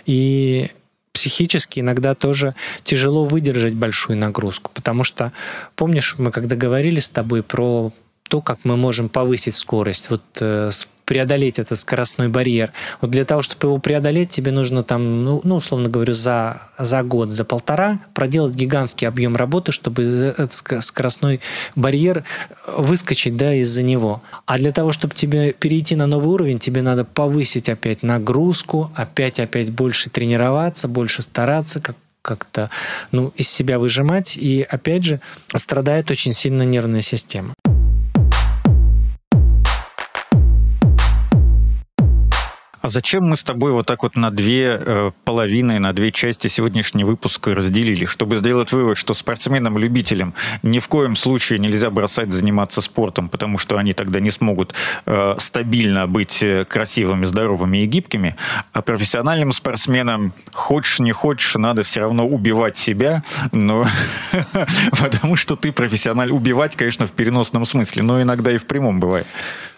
И 0.04 0.70
психически 1.12 1.80
иногда 1.80 2.14
тоже 2.14 2.54
тяжело 2.82 3.24
выдержать 3.24 3.74
большую 3.74 4.18
нагрузку, 4.18 4.70
потому 4.74 5.04
что, 5.04 5.32
помнишь, 5.74 6.16
мы 6.18 6.32
когда 6.32 6.56
говорили 6.56 7.00
с 7.00 7.08
тобой 7.08 7.42
про 7.42 7.92
то, 8.32 8.40
как 8.40 8.60
мы 8.64 8.78
можем 8.78 9.10
повысить 9.10 9.54
скорость, 9.54 10.08
вот 10.08 10.22
э, 10.40 10.70
преодолеть 11.04 11.58
этот 11.58 11.78
скоростной 11.78 12.28
барьер. 12.28 12.72
Вот 13.02 13.10
для 13.10 13.26
того, 13.26 13.42
чтобы 13.42 13.68
его 13.68 13.76
преодолеть, 13.76 14.30
тебе 14.30 14.52
нужно 14.52 14.82
там, 14.82 15.22
ну, 15.22 15.42
ну 15.44 15.56
условно 15.56 15.90
говорю, 15.90 16.14
за, 16.14 16.62
за 16.78 17.02
год, 17.02 17.30
за 17.30 17.44
полтора 17.44 17.98
проделать 18.14 18.54
гигантский 18.54 19.06
объем 19.06 19.36
работы, 19.36 19.70
чтобы 19.70 20.02
этот 20.02 20.54
скоростной 20.54 21.40
барьер 21.76 22.24
выскочить 22.74 23.36
да, 23.36 23.52
из-за 23.56 23.82
него. 23.82 24.22
А 24.46 24.56
для 24.56 24.72
того, 24.72 24.92
чтобы 24.92 25.14
тебе 25.14 25.52
перейти 25.52 25.94
на 25.94 26.06
новый 26.06 26.28
уровень, 26.28 26.58
тебе 26.58 26.80
надо 26.80 27.04
повысить 27.04 27.68
опять 27.68 28.02
нагрузку, 28.02 28.90
опять-опять 28.94 29.70
больше 29.72 30.08
тренироваться, 30.08 30.88
больше 30.88 31.20
стараться, 31.20 31.82
как 31.82 31.96
как-то 32.22 32.70
ну, 33.10 33.32
из 33.36 33.50
себя 33.50 33.78
выжимать. 33.78 34.38
И 34.38 34.62
опять 34.62 35.04
же, 35.04 35.20
страдает 35.54 36.10
очень 36.10 36.32
сильно 36.32 36.62
нервная 36.62 37.02
система. 37.02 37.52
А 42.82 42.88
зачем 42.88 43.24
мы 43.24 43.36
с 43.36 43.44
тобой 43.44 43.70
вот 43.70 43.86
так 43.86 44.02
вот 44.02 44.16
на 44.16 44.32
две 44.32 44.76
э, 44.76 45.10
половины, 45.24 45.78
на 45.78 45.92
две 45.92 46.10
части 46.10 46.48
сегодняшний 46.48 47.04
выпуск 47.04 47.46
разделили? 47.46 48.06
Чтобы 48.06 48.36
сделать 48.36 48.72
вывод, 48.72 48.98
что 48.98 49.14
спортсменам-любителям 49.14 50.34
ни 50.64 50.80
в 50.80 50.88
коем 50.88 51.14
случае 51.14 51.60
нельзя 51.60 51.90
бросать 51.90 52.32
заниматься 52.32 52.80
спортом, 52.80 53.28
потому 53.28 53.56
что 53.58 53.78
они 53.78 53.92
тогда 53.92 54.18
не 54.18 54.32
смогут 54.32 54.74
э, 55.06 55.36
стабильно 55.38 56.08
быть 56.08 56.42
э, 56.42 56.64
красивыми, 56.64 57.24
здоровыми 57.24 57.78
и 57.78 57.86
гибкими. 57.86 58.34
А 58.72 58.82
профессиональным 58.82 59.52
спортсменам, 59.52 60.34
хочешь 60.52 60.98
не 60.98 61.12
хочешь, 61.12 61.54
надо 61.54 61.84
все 61.84 62.00
равно 62.00 62.26
убивать 62.26 62.76
себя, 62.76 63.22
но 63.52 63.86
потому 65.00 65.36
что 65.36 65.54
ты 65.54 65.70
профессиональ. 65.70 66.32
Убивать, 66.32 66.74
конечно, 66.74 67.06
в 67.06 67.12
переносном 67.12 67.64
смысле, 67.64 68.02
но 68.02 68.20
иногда 68.20 68.50
и 68.50 68.56
в 68.56 68.66
прямом 68.66 68.98
бывает. 68.98 69.28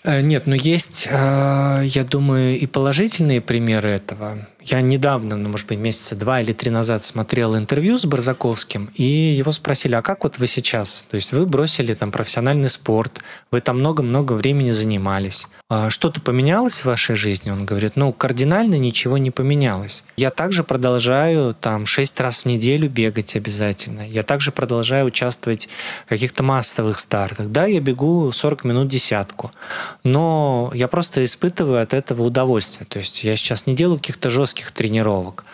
Э, 0.04 0.20
нет, 0.20 0.46
но 0.46 0.54
есть, 0.54 1.08
э, 1.10 1.82
я 1.84 2.04
думаю, 2.04 2.58
и 2.58 2.66
положительные 2.94 3.40
примеры 3.40 3.90
этого. 3.90 4.38
Я 4.66 4.80
недавно, 4.80 5.36
ну, 5.36 5.50
может 5.50 5.68
быть, 5.68 5.78
месяца 5.78 6.16
два 6.16 6.40
или 6.40 6.54
три 6.54 6.70
назад 6.70 7.04
смотрел 7.04 7.54
интервью 7.54 7.98
с 7.98 8.06
Барзаковским, 8.06 8.90
и 8.94 9.02
его 9.02 9.52
спросили, 9.52 9.94
а 9.94 10.00
как 10.00 10.24
вот 10.24 10.38
вы 10.38 10.46
сейчас? 10.46 11.04
То 11.10 11.16
есть 11.16 11.32
вы 11.32 11.44
бросили 11.44 11.92
там 11.92 12.10
профессиональный 12.10 12.70
спорт, 12.70 13.20
вы 13.50 13.60
там 13.60 13.80
много-много 13.80 14.32
времени 14.32 14.70
занимались. 14.70 15.46
А 15.68 15.90
что-то 15.90 16.20
поменялось 16.20 16.80
в 16.80 16.84
вашей 16.86 17.14
жизни? 17.14 17.50
Он 17.50 17.66
говорит, 17.66 17.96
ну, 17.96 18.12
кардинально 18.12 18.76
ничего 18.78 19.18
не 19.18 19.30
поменялось. 19.30 20.04
Я 20.16 20.30
также 20.30 20.62
продолжаю 20.62 21.54
там 21.54 21.84
шесть 21.84 22.18
раз 22.20 22.42
в 22.42 22.46
неделю 22.46 22.88
бегать 22.88 23.36
обязательно. 23.36 24.06
Я 24.06 24.22
также 24.22 24.50
продолжаю 24.50 25.06
участвовать 25.06 25.68
в 26.06 26.10
каких-то 26.10 26.42
массовых 26.42 26.98
стартах. 27.00 27.48
Да, 27.48 27.66
я 27.66 27.80
бегу 27.80 28.30
40 28.32 28.64
минут 28.64 28.88
десятку, 28.88 29.50
но 30.04 30.70
я 30.74 30.88
просто 30.88 31.24
испытываю 31.24 31.82
от 31.82 31.92
этого 31.92 32.22
удовольствие. 32.22 32.86
То 32.86 32.98
есть 32.98 33.24
я 33.24 33.34
сейчас 33.36 33.66
не 33.66 33.74
делаю 33.74 33.98
каких-то 33.98 34.30
жестких 34.30 34.53
жестких 34.54 34.72
тренировок. 34.72 35.44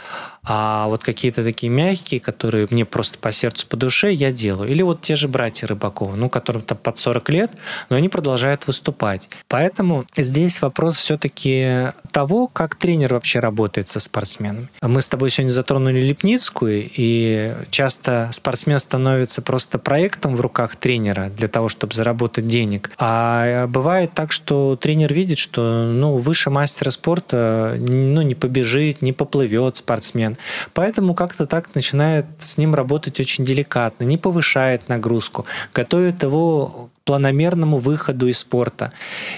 А 0.44 0.86
вот 0.88 1.04
какие-то 1.04 1.44
такие 1.44 1.70
мягкие, 1.70 2.20
которые 2.20 2.66
мне 2.70 2.84
просто 2.84 3.18
по 3.18 3.30
сердцу, 3.32 3.66
по 3.66 3.76
душе, 3.76 4.12
я 4.12 4.32
делаю. 4.32 4.70
Или 4.70 4.82
вот 4.82 5.02
те 5.02 5.14
же 5.14 5.28
братья 5.28 5.66
Рыбакова, 5.66 6.16
ну, 6.16 6.28
которым 6.28 6.62
там 6.62 6.78
под 6.78 6.98
40 6.98 7.28
лет, 7.30 7.52
но 7.88 7.96
они 7.96 8.08
продолжают 8.08 8.66
выступать. 8.66 9.28
Поэтому 9.48 10.06
здесь 10.16 10.62
вопрос 10.62 10.96
все-таки 10.96 11.88
того, 12.10 12.46
как 12.46 12.74
тренер 12.74 13.14
вообще 13.14 13.40
работает 13.40 13.88
со 13.88 14.00
спортсменами. 14.00 14.68
Мы 14.80 15.02
с 15.02 15.08
тобой 15.08 15.30
сегодня 15.30 15.50
затронули 15.50 16.00
Лепницкую, 16.00 16.88
и 16.96 17.54
часто 17.70 18.30
спортсмен 18.32 18.78
становится 18.78 19.42
просто 19.42 19.78
проектом 19.78 20.36
в 20.36 20.40
руках 20.40 20.76
тренера 20.76 21.30
для 21.30 21.48
того, 21.48 21.68
чтобы 21.68 21.94
заработать 21.94 22.46
денег. 22.46 22.90
А 22.98 23.66
бывает 23.66 24.12
так, 24.14 24.32
что 24.32 24.76
тренер 24.76 25.12
видит, 25.12 25.38
что 25.38 25.84
ну, 25.92 26.16
выше 26.16 26.50
мастера 26.50 26.90
спорта 26.90 27.76
ну, 27.78 28.22
не 28.22 28.34
побежит, 28.34 29.02
не 29.02 29.12
поплывет 29.12 29.76
спортсмен, 29.76 30.29
спортсмен. 30.30 30.36
Поэтому 30.74 31.14
как-то 31.14 31.46
так 31.46 31.74
начинает 31.74 32.26
с 32.38 32.58
ним 32.58 32.74
работать 32.74 33.20
очень 33.20 33.44
деликатно, 33.44 34.04
не 34.04 34.18
повышает 34.18 34.88
нагрузку, 34.88 35.46
готовит 35.74 36.22
его 36.22 36.66
к 36.66 37.04
планомерному 37.04 37.78
выходу 37.78 38.28
из 38.28 38.38
спорта. 38.38 38.92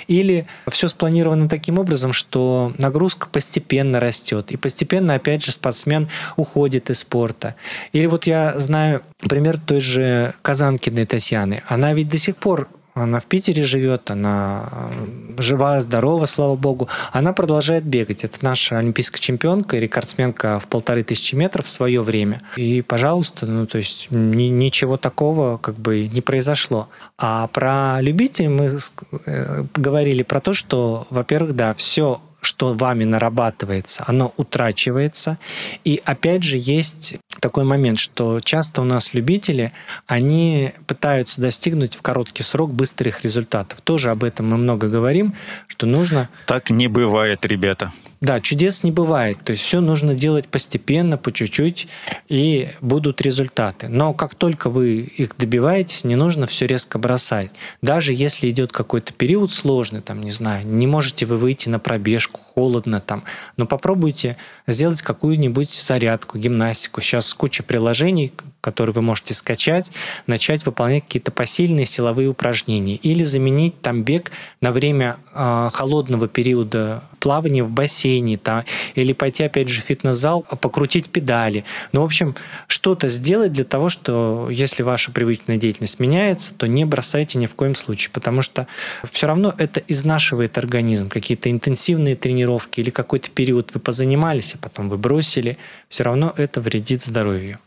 Или 0.08 0.46
все 0.68 0.88
спланировано 0.88 1.48
таким 1.48 1.78
образом, 1.78 2.12
что 2.12 2.72
нагрузка 2.78 3.28
постепенно 3.30 4.00
растет, 4.00 4.52
и 4.52 4.56
постепенно, 4.56 5.14
опять 5.14 5.44
же, 5.44 5.52
спортсмен 5.52 6.08
уходит 6.36 6.90
из 6.90 6.98
спорта. 6.98 7.54
Или 7.92 8.06
вот 8.06 8.26
я 8.26 8.58
знаю 8.58 9.02
пример 9.18 9.58
той 9.58 9.80
же 9.80 10.34
Казанкиной 10.42 11.06
Татьяны. 11.06 11.62
Она 11.68 11.94
ведь 11.94 12.08
до 12.08 12.18
сих 12.18 12.36
пор 12.36 12.68
она 12.94 13.20
в 13.20 13.26
Питере 13.26 13.62
живет, 13.62 14.10
она 14.10 14.68
э, 14.70 15.40
жива, 15.42 15.80
здорова, 15.80 16.26
слава 16.26 16.56
богу. 16.56 16.88
Она 17.10 17.32
продолжает 17.32 17.84
бегать. 17.84 18.22
Это 18.22 18.38
наша 18.42 18.78
олимпийская 18.78 19.20
чемпионка 19.20 19.78
рекордсменка 19.78 20.60
в 20.60 20.66
полторы 20.66 21.02
тысячи 21.02 21.34
метров 21.34 21.64
в 21.64 21.70
свое 21.70 22.02
время. 22.02 22.42
И, 22.56 22.82
пожалуйста, 22.82 23.46
ну, 23.46 23.66
то 23.66 23.78
есть 23.78 24.08
ни, 24.10 24.44
ничего 24.44 24.98
такого 24.98 25.56
как 25.56 25.76
бы 25.76 26.06
не 26.08 26.20
произошло. 26.20 26.88
А 27.16 27.46
про 27.48 27.98
любителей 28.02 28.48
мы 28.48 28.78
э, 29.26 29.64
говорили 29.74 30.22
про 30.22 30.40
то, 30.40 30.52
что, 30.52 31.06
во-первых, 31.08 31.56
да, 31.56 31.74
все 31.74 32.20
что 32.42 32.74
вами 32.74 33.04
нарабатывается, 33.04 34.04
оно 34.06 34.34
утрачивается. 34.36 35.38
И 35.84 36.02
опять 36.04 36.42
же 36.42 36.58
есть 36.58 37.14
такой 37.40 37.64
момент, 37.64 37.98
что 37.98 38.40
часто 38.40 38.82
у 38.82 38.84
нас 38.84 39.14
любители, 39.14 39.72
они 40.06 40.72
пытаются 40.86 41.40
достигнуть 41.40 41.94
в 41.94 42.02
короткий 42.02 42.42
срок 42.42 42.72
быстрых 42.72 43.22
результатов. 43.22 43.80
Тоже 43.80 44.10
об 44.10 44.24
этом 44.24 44.50
мы 44.50 44.56
много 44.56 44.88
говорим, 44.88 45.34
что 45.68 45.86
нужно... 45.86 46.28
Так 46.46 46.70
не 46.70 46.88
бывает, 46.88 47.46
ребята. 47.46 47.92
Да, 48.22 48.40
чудес 48.40 48.84
не 48.84 48.92
бывает. 48.92 49.38
То 49.44 49.50
есть 49.50 49.64
все 49.64 49.80
нужно 49.80 50.14
делать 50.14 50.46
постепенно, 50.46 51.18
по 51.18 51.32
чуть-чуть, 51.32 51.88
и 52.28 52.70
будут 52.80 53.20
результаты. 53.20 53.88
Но 53.88 54.14
как 54.14 54.36
только 54.36 54.70
вы 54.70 55.00
их 55.00 55.36
добиваетесь, 55.36 56.04
не 56.04 56.14
нужно 56.14 56.46
все 56.46 56.66
резко 56.66 57.00
бросать. 57.00 57.50
Даже 57.82 58.12
если 58.12 58.48
идет 58.48 58.70
какой-то 58.70 59.12
период 59.12 59.52
сложный, 59.52 60.02
там, 60.02 60.20
не 60.20 60.30
знаю, 60.30 60.64
не 60.64 60.86
можете 60.86 61.26
вы 61.26 61.36
выйти 61.36 61.68
на 61.68 61.80
пробежку, 61.80 62.40
холодно 62.54 63.00
там, 63.00 63.24
но 63.56 63.66
попробуйте 63.66 64.36
сделать 64.68 65.02
какую-нибудь 65.02 65.74
зарядку, 65.74 66.38
гимнастику. 66.38 67.00
Сейчас 67.00 67.34
куча 67.34 67.64
приложений, 67.64 68.34
которые 68.62 68.94
вы 68.94 69.02
можете 69.02 69.34
скачать, 69.34 69.92
начать 70.26 70.64
выполнять 70.64 71.04
какие-то 71.04 71.32
посильные 71.32 71.84
силовые 71.84 72.28
упражнения 72.28 72.94
или 72.94 73.24
заменить 73.24 73.80
там 73.82 74.04
бег 74.04 74.30
на 74.60 74.70
время 74.70 75.18
э, 75.34 75.70
холодного 75.72 76.28
периода 76.28 77.02
плавания 77.18 77.62
в 77.62 77.70
бассейне, 77.70 78.38
там, 78.38 78.64
или 78.94 79.12
пойти 79.12 79.44
опять 79.44 79.68
же 79.68 79.80
в 79.80 79.84
фитнес-зал, 79.84 80.44
покрутить 80.60 81.10
педали. 81.10 81.64
Ну, 81.92 82.02
в 82.02 82.04
общем, 82.04 82.34
что-то 82.68 83.08
сделать 83.08 83.52
для 83.52 83.64
того, 83.64 83.88
что 83.88 84.48
если 84.50 84.82
ваша 84.82 85.10
привычная 85.12 85.56
деятельность 85.56 85.98
меняется, 86.00 86.54
то 86.54 86.66
не 86.66 86.84
бросайте 86.84 87.38
ни 87.38 87.46
в 87.46 87.54
коем 87.54 87.74
случае, 87.74 88.10
потому 88.12 88.42
что 88.42 88.66
все 89.10 89.26
равно 89.26 89.54
это 89.58 89.82
изнашивает 89.88 90.56
организм. 90.56 91.08
Какие-то 91.08 91.50
интенсивные 91.50 92.14
тренировки 92.14 92.80
или 92.80 92.90
какой-то 92.90 93.30
период 93.30 93.74
вы 93.74 93.80
позанимались, 93.80 94.54
а 94.54 94.58
потом 94.58 94.88
вы 94.88 94.98
бросили, 94.98 95.58
все 95.88 96.04
равно 96.04 96.32
это 96.36 96.60
вредит 96.60 97.02
здоровью. 97.02 97.58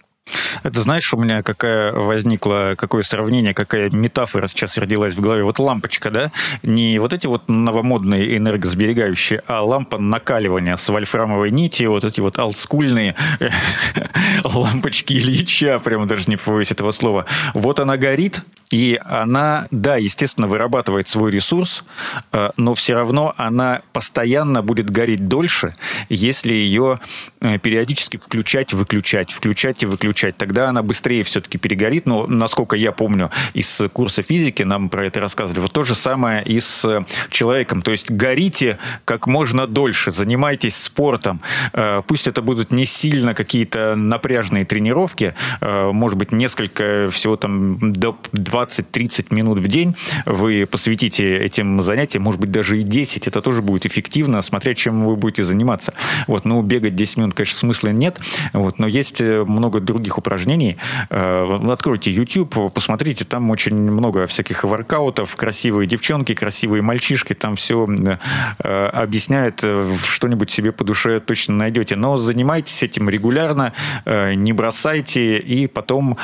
Это 0.66 0.82
знаешь, 0.82 1.14
у 1.14 1.18
меня 1.18 1.44
какая 1.44 1.92
возникла, 1.92 2.74
какое 2.76 3.04
сравнение, 3.04 3.54
какая 3.54 3.92
метафора 3.92 4.48
сейчас 4.48 4.80
родилась 4.80 5.14
в 5.14 5.22
голове. 5.22 5.44
Вот 5.44 5.60
лампочка, 5.60 6.10
да, 6.10 6.32
не 6.64 6.98
вот 6.98 7.14
эти 7.14 7.28
вот 7.28 7.48
новомодные 7.48 8.36
энергосберегающие, 8.38 9.44
а 9.46 9.62
лампа 9.62 10.00
накаливания 10.00 10.76
с 10.76 10.90
вольфрамовой 10.90 11.52
нити, 11.52 11.84
вот 11.84 12.04
эти 12.04 12.20
вот 12.20 12.40
олдскульные 12.40 13.16
лампочки 14.44 15.14
Ильича, 15.14 15.78
прямо 15.78 16.08
даже 16.08 16.24
не 16.28 16.38
побоюсь 16.38 16.72
этого 16.72 16.92
слова. 16.92 17.26
Вот 17.54 17.80
она 17.80 17.98
горит, 17.98 18.42
и 18.72 19.00
она, 19.06 19.68
да, 19.70 19.98
естественно, 19.98 20.48
вырабатывает 20.48 21.08
свой 21.08 21.30
ресурс, 21.30 21.84
э, 22.32 22.50
но 22.58 22.74
все 22.74 22.96
равно 22.96 23.34
она 23.38 23.84
постоянно 23.94 24.64
будет 24.64 24.90
гореть 24.90 25.28
дольше, 25.28 25.76
если 26.10 26.54
ее 26.54 27.00
э, 27.42 27.60
периодически 27.60 28.18
включать, 28.18 28.74
выключать, 28.74 29.32
включать 29.32 29.84
и 29.84 29.86
выключать. 29.86 30.15
Тогда 30.38 30.70
она 30.70 30.84
быстрее 30.84 31.24
все-таки 31.24 31.58
перегорит. 31.58 32.06
Но, 32.06 32.28
насколько 32.28 32.76
я 32.76 32.92
помню 32.92 33.32
из 33.54 33.82
курса 33.94 34.22
физики, 34.22 34.64
нам 34.64 34.90
про 34.90 35.06
это 35.06 35.20
рассказывали. 35.20 35.62
Вот 35.62 35.72
то 35.72 35.84
же 35.84 35.96
самое 35.96 36.44
и 36.44 36.60
с 36.60 37.06
человеком. 37.30 37.82
То 37.82 37.92
есть 37.92 38.12
горите 38.12 38.78
как 39.06 39.28
можно 39.28 39.68
дольше, 39.68 40.12
занимайтесь 40.12 40.76
спортом. 40.76 41.42
Э, 41.74 42.02
пусть 42.08 42.28
это 42.28 42.42
будут 42.42 42.72
не 42.72 42.86
сильно 42.86 43.34
какие-то 43.34 43.96
напряжные 43.96 44.66
тренировки, 44.66 45.34
может 45.62 46.18
быть, 46.18 46.32
несколько, 46.32 47.10
всего 47.12 47.38
там 47.38 47.92
до 47.92 48.18
20-30 48.34 49.34
минут 49.34 49.60
в 49.60 49.68
день 49.68 49.96
вы 50.26 50.66
посвятите 50.66 51.38
этим 51.38 51.82
занятиям, 51.82 52.24
может 52.24 52.40
быть, 52.40 52.52
даже 52.52 52.80
и 52.80 52.84
10, 52.84 53.28
это 53.28 53.42
тоже 53.42 53.62
будет 53.62 53.86
эффективно, 53.86 54.42
смотря 54.42 54.74
чем 54.74 55.06
вы 55.06 55.16
будете 55.16 55.44
заниматься. 55.44 55.94
Вот, 56.28 56.46
ну, 56.46 56.62
бегать 56.62 56.96
10 56.96 57.18
минут, 57.18 57.34
конечно, 57.36 57.58
смысла 57.58 57.90
нет, 57.90 58.20
вот, 58.54 58.80
но 58.80 58.88
есть 58.88 59.22
э, 59.22 59.44
много 59.44 59.80
других 59.80 60.05
упражнений. 60.18 60.78
Э, 61.10 61.60
откройте 61.72 62.12
YouTube, 62.12 62.74
посмотрите, 62.74 63.26
там 63.26 63.50
очень 63.50 63.76
много 63.76 64.28
всяких 64.28 64.64
воркаутов, 64.64 65.36
красивые 65.36 65.88
девчонки, 65.88 66.34
красивые 66.34 66.82
мальчишки, 66.82 67.34
там 67.34 67.56
все 67.56 67.88
э, 67.88 68.86
объясняют, 68.88 69.64
что-нибудь 70.08 70.50
себе 70.50 70.72
по 70.72 70.84
душе 70.84 71.20
точно 71.20 71.56
найдете. 71.56 71.96
Но 71.96 72.18
занимайтесь 72.18 72.84
этим 72.84 73.10
регулярно, 73.10 73.74
не 74.06 74.54
бросайте, 74.54 75.38
и 75.38 75.68
потом 75.68 76.18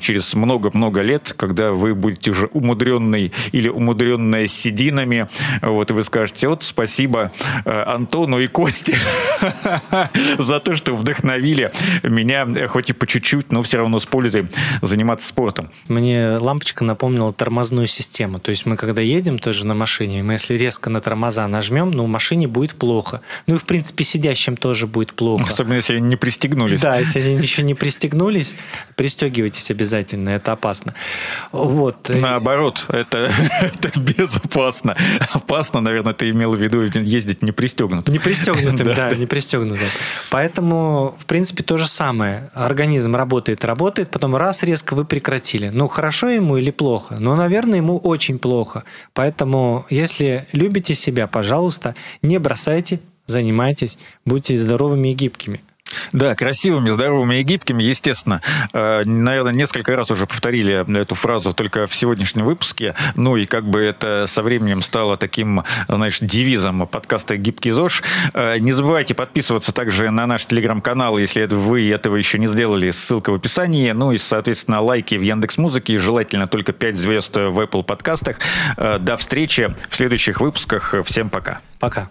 через 0.00 0.34
много-много 0.34 1.02
лет, 1.02 1.34
когда 1.36 1.72
вы 1.72 1.94
будете 1.94 2.30
уже 2.30 2.46
умудренный 2.46 3.32
или 3.52 3.68
умудренная 3.68 4.46
сединами, 4.46 5.28
вот, 5.60 5.90
и 5.90 5.94
вы 5.94 6.04
скажете, 6.04 6.48
вот 6.48 6.62
спасибо 6.62 7.32
э, 7.64 7.82
Антону 7.86 8.38
и 8.38 8.46
Косте 8.46 8.98
за 10.38 10.60
то, 10.60 10.76
что 10.76 10.94
вдохновили 10.94 11.72
меня, 12.02 12.46
хоть 12.68 12.90
и 12.90 12.92
по 12.92 13.06
чуть-чуть, 13.06 13.23
чуть-чуть, 13.24 13.52
но 13.52 13.62
все 13.62 13.78
равно 13.78 13.98
с 13.98 14.06
пользой 14.06 14.48
заниматься 14.82 15.26
спортом. 15.26 15.70
Мне 15.88 16.36
лампочка 16.38 16.84
напомнила 16.84 17.32
тормозную 17.32 17.86
систему. 17.86 18.38
То 18.38 18.50
есть 18.50 18.66
мы 18.66 18.76
когда 18.76 19.00
едем 19.00 19.38
тоже 19.38 19.66
на 19.66 19.74
машине, 19.74 20.22
мы 20.22 20.34
если 20.34 20.54
резко 20.54 20.90
на 20.90 21.00
тормоза 21.00 21.48
нажмем, 21.48 21.90
ну, 21.90 22.06
машине 22.06 22.46
будет 22.46 22.74
плохо. 22.74 23.22
Ну 23.46 23.56
и, 23.56 23.58
в 23.58 23.64
принципе, 23.64 24.04
сидящим 24.04 24.56
тоже 24.56 24.86
будет 24.86 25.14
плохо. 25.14 25.44
Особенно, 25.44 25.74
если 25.74 25.96
они 25.96 26.08
не 26.08 26.16
пристегнулись. 26.16 26.82
Да, 26.82 26.98
если 26.98 27.20
они 27.20 27.36
еще 27.36 27.62
не 27.62 27.74
пристегнулись, 27.74 28.54
пристегивайтесь 28.94 29.70
обязательно, 29.70 30.30
это 30.30 30.52
опасно. 30.52 30.94
Вот. 31.52 32.08
Наоборот, 32.08 32.86
это, 32.88 33.30
это 33.60 33.98
безопасно. 33.98 34.96
Опасно, 35.32 35.80
наверное, 35.80 36.12
ты 36.12 36.30
имел 36.30 36.54
в 36.54 36.60
виду 36.60 36.82
ездить 36.82 37.42
не 37.42 37.52
пристегнутым. 37.52 38.12
Не 38.12 38.18
пристегнутым, 38.18 38.86
да, 38.94 39.10
не 39.10 39.26
пристегнутым. 39.26 39.88
Поэтому, 40.30 41.16
в 41.18 41.24
принципе, 41.26 41.62
то 41.62 41.78
же 41.78 41.88
самое. 41.88 42.50
Организм 42.54 43.13
работает, 43.14 43.64
работает, 43.64 44.10
потом 44.10 44.36
раз 44.36 44.62
резко 44.62 44.94
вы 44.94 45.04
прекратили. 45.04 45.70
Ну, 45.72 45.88
хорошо 45.88 46.28
ему 46.28 46.56
или 46.56 46.70
плохо? 46.70 47.16
Ну, 47.18 47.34
наверное, 47.34 47.78
ему 47.78 47.98
очень 47.98 48.38
плохо. 48.38 48.84
Поэтому, 49.12 49.86
если 49.90 50.46
любите 50.52 50.94
себя, 50.94 51.26
пожалуйста, 51.26 51.94
не 52.22 52.38
бросайте, 52.38 53.00
занимайтесь, 53.26 53.98
будьте 54.24 54.56
здоровыми 54.56 55.08
и 55.08 55.14
гибкими. 55.14 55.60
Да, 56.12 56.34
красивыми, 56.34 56.90
здоровыми 56.90 57.40
и 57.40 57.42
гибкими, 57.42 57.82
естественно. 57.82 58.40
Э, 58.72 59.02
наверное, 59.04 59.52
несколько 59.52 59.94
раз 59.96 60.10
уже 60.10 60.26
повторили 60.26 60.84
эту 61.00 61.14
фразу 61.14 61.52
только 61.52 61.86
в 61.86 61.94
сегодняшнем 61.94 62.44
выпуске. 62.44 62.94
Ну 63.14 63.36
и 63.36 63.46
как 63.46 63.68
бы 63.68 63.80
это 63.80 64.24
со 64.26 64.42
временем 64.42 64.82
стало 64.82 65.16
таким, 65.16 65.64
знаешь, 65.88 66.18
девизом 66.20 66.86
подкаста 66.86 67.36
«Гибкий 67.36 67.70
ЗОЖ». 67.70 68.02
Э, 68.32 68.58
не 68.58 68.72
забывайте 68.72 69.14
подписываться 69.14 69.72
также 69.72 70.10
на 70.10 70.26
наш 70.26 70.46
телеграм-канал, 70.46 71.18
если 71.18 71.44
вы 71.46 71.90
этого 71.90 72.16
еще 72.16 72.38
не 72.38 72.46
сделали, 72.46 72.90
ссылка 72.90 73.30
в 73.30 73.34
описании. 73.34 73.90
Ну 73.92 74.12
и, 74.12 74.18
соответственно, 74.18 74.80
лайки 74.80 75.14
в 75.14 75.22
Яндекс 75.22 75.58
Музыке, 75.58 75.98
желательно 75.98 76.46
только 76.46 76.72
5 76.72 76.96
звезд 76.96 77.36
в 77.36 77.58
Apple 77.58 77.84
подкастах. 77.84 78.38
Э, 78.76 78.98
до 78.98 79.16
встречи 79.16 79.74
в 79.88 79.96
следующих 79.96 80.40
выпусках. 80.40 80.94
Всем 81.04 81.30
пока. 81.30 81.60
Пока. 81.78 82.08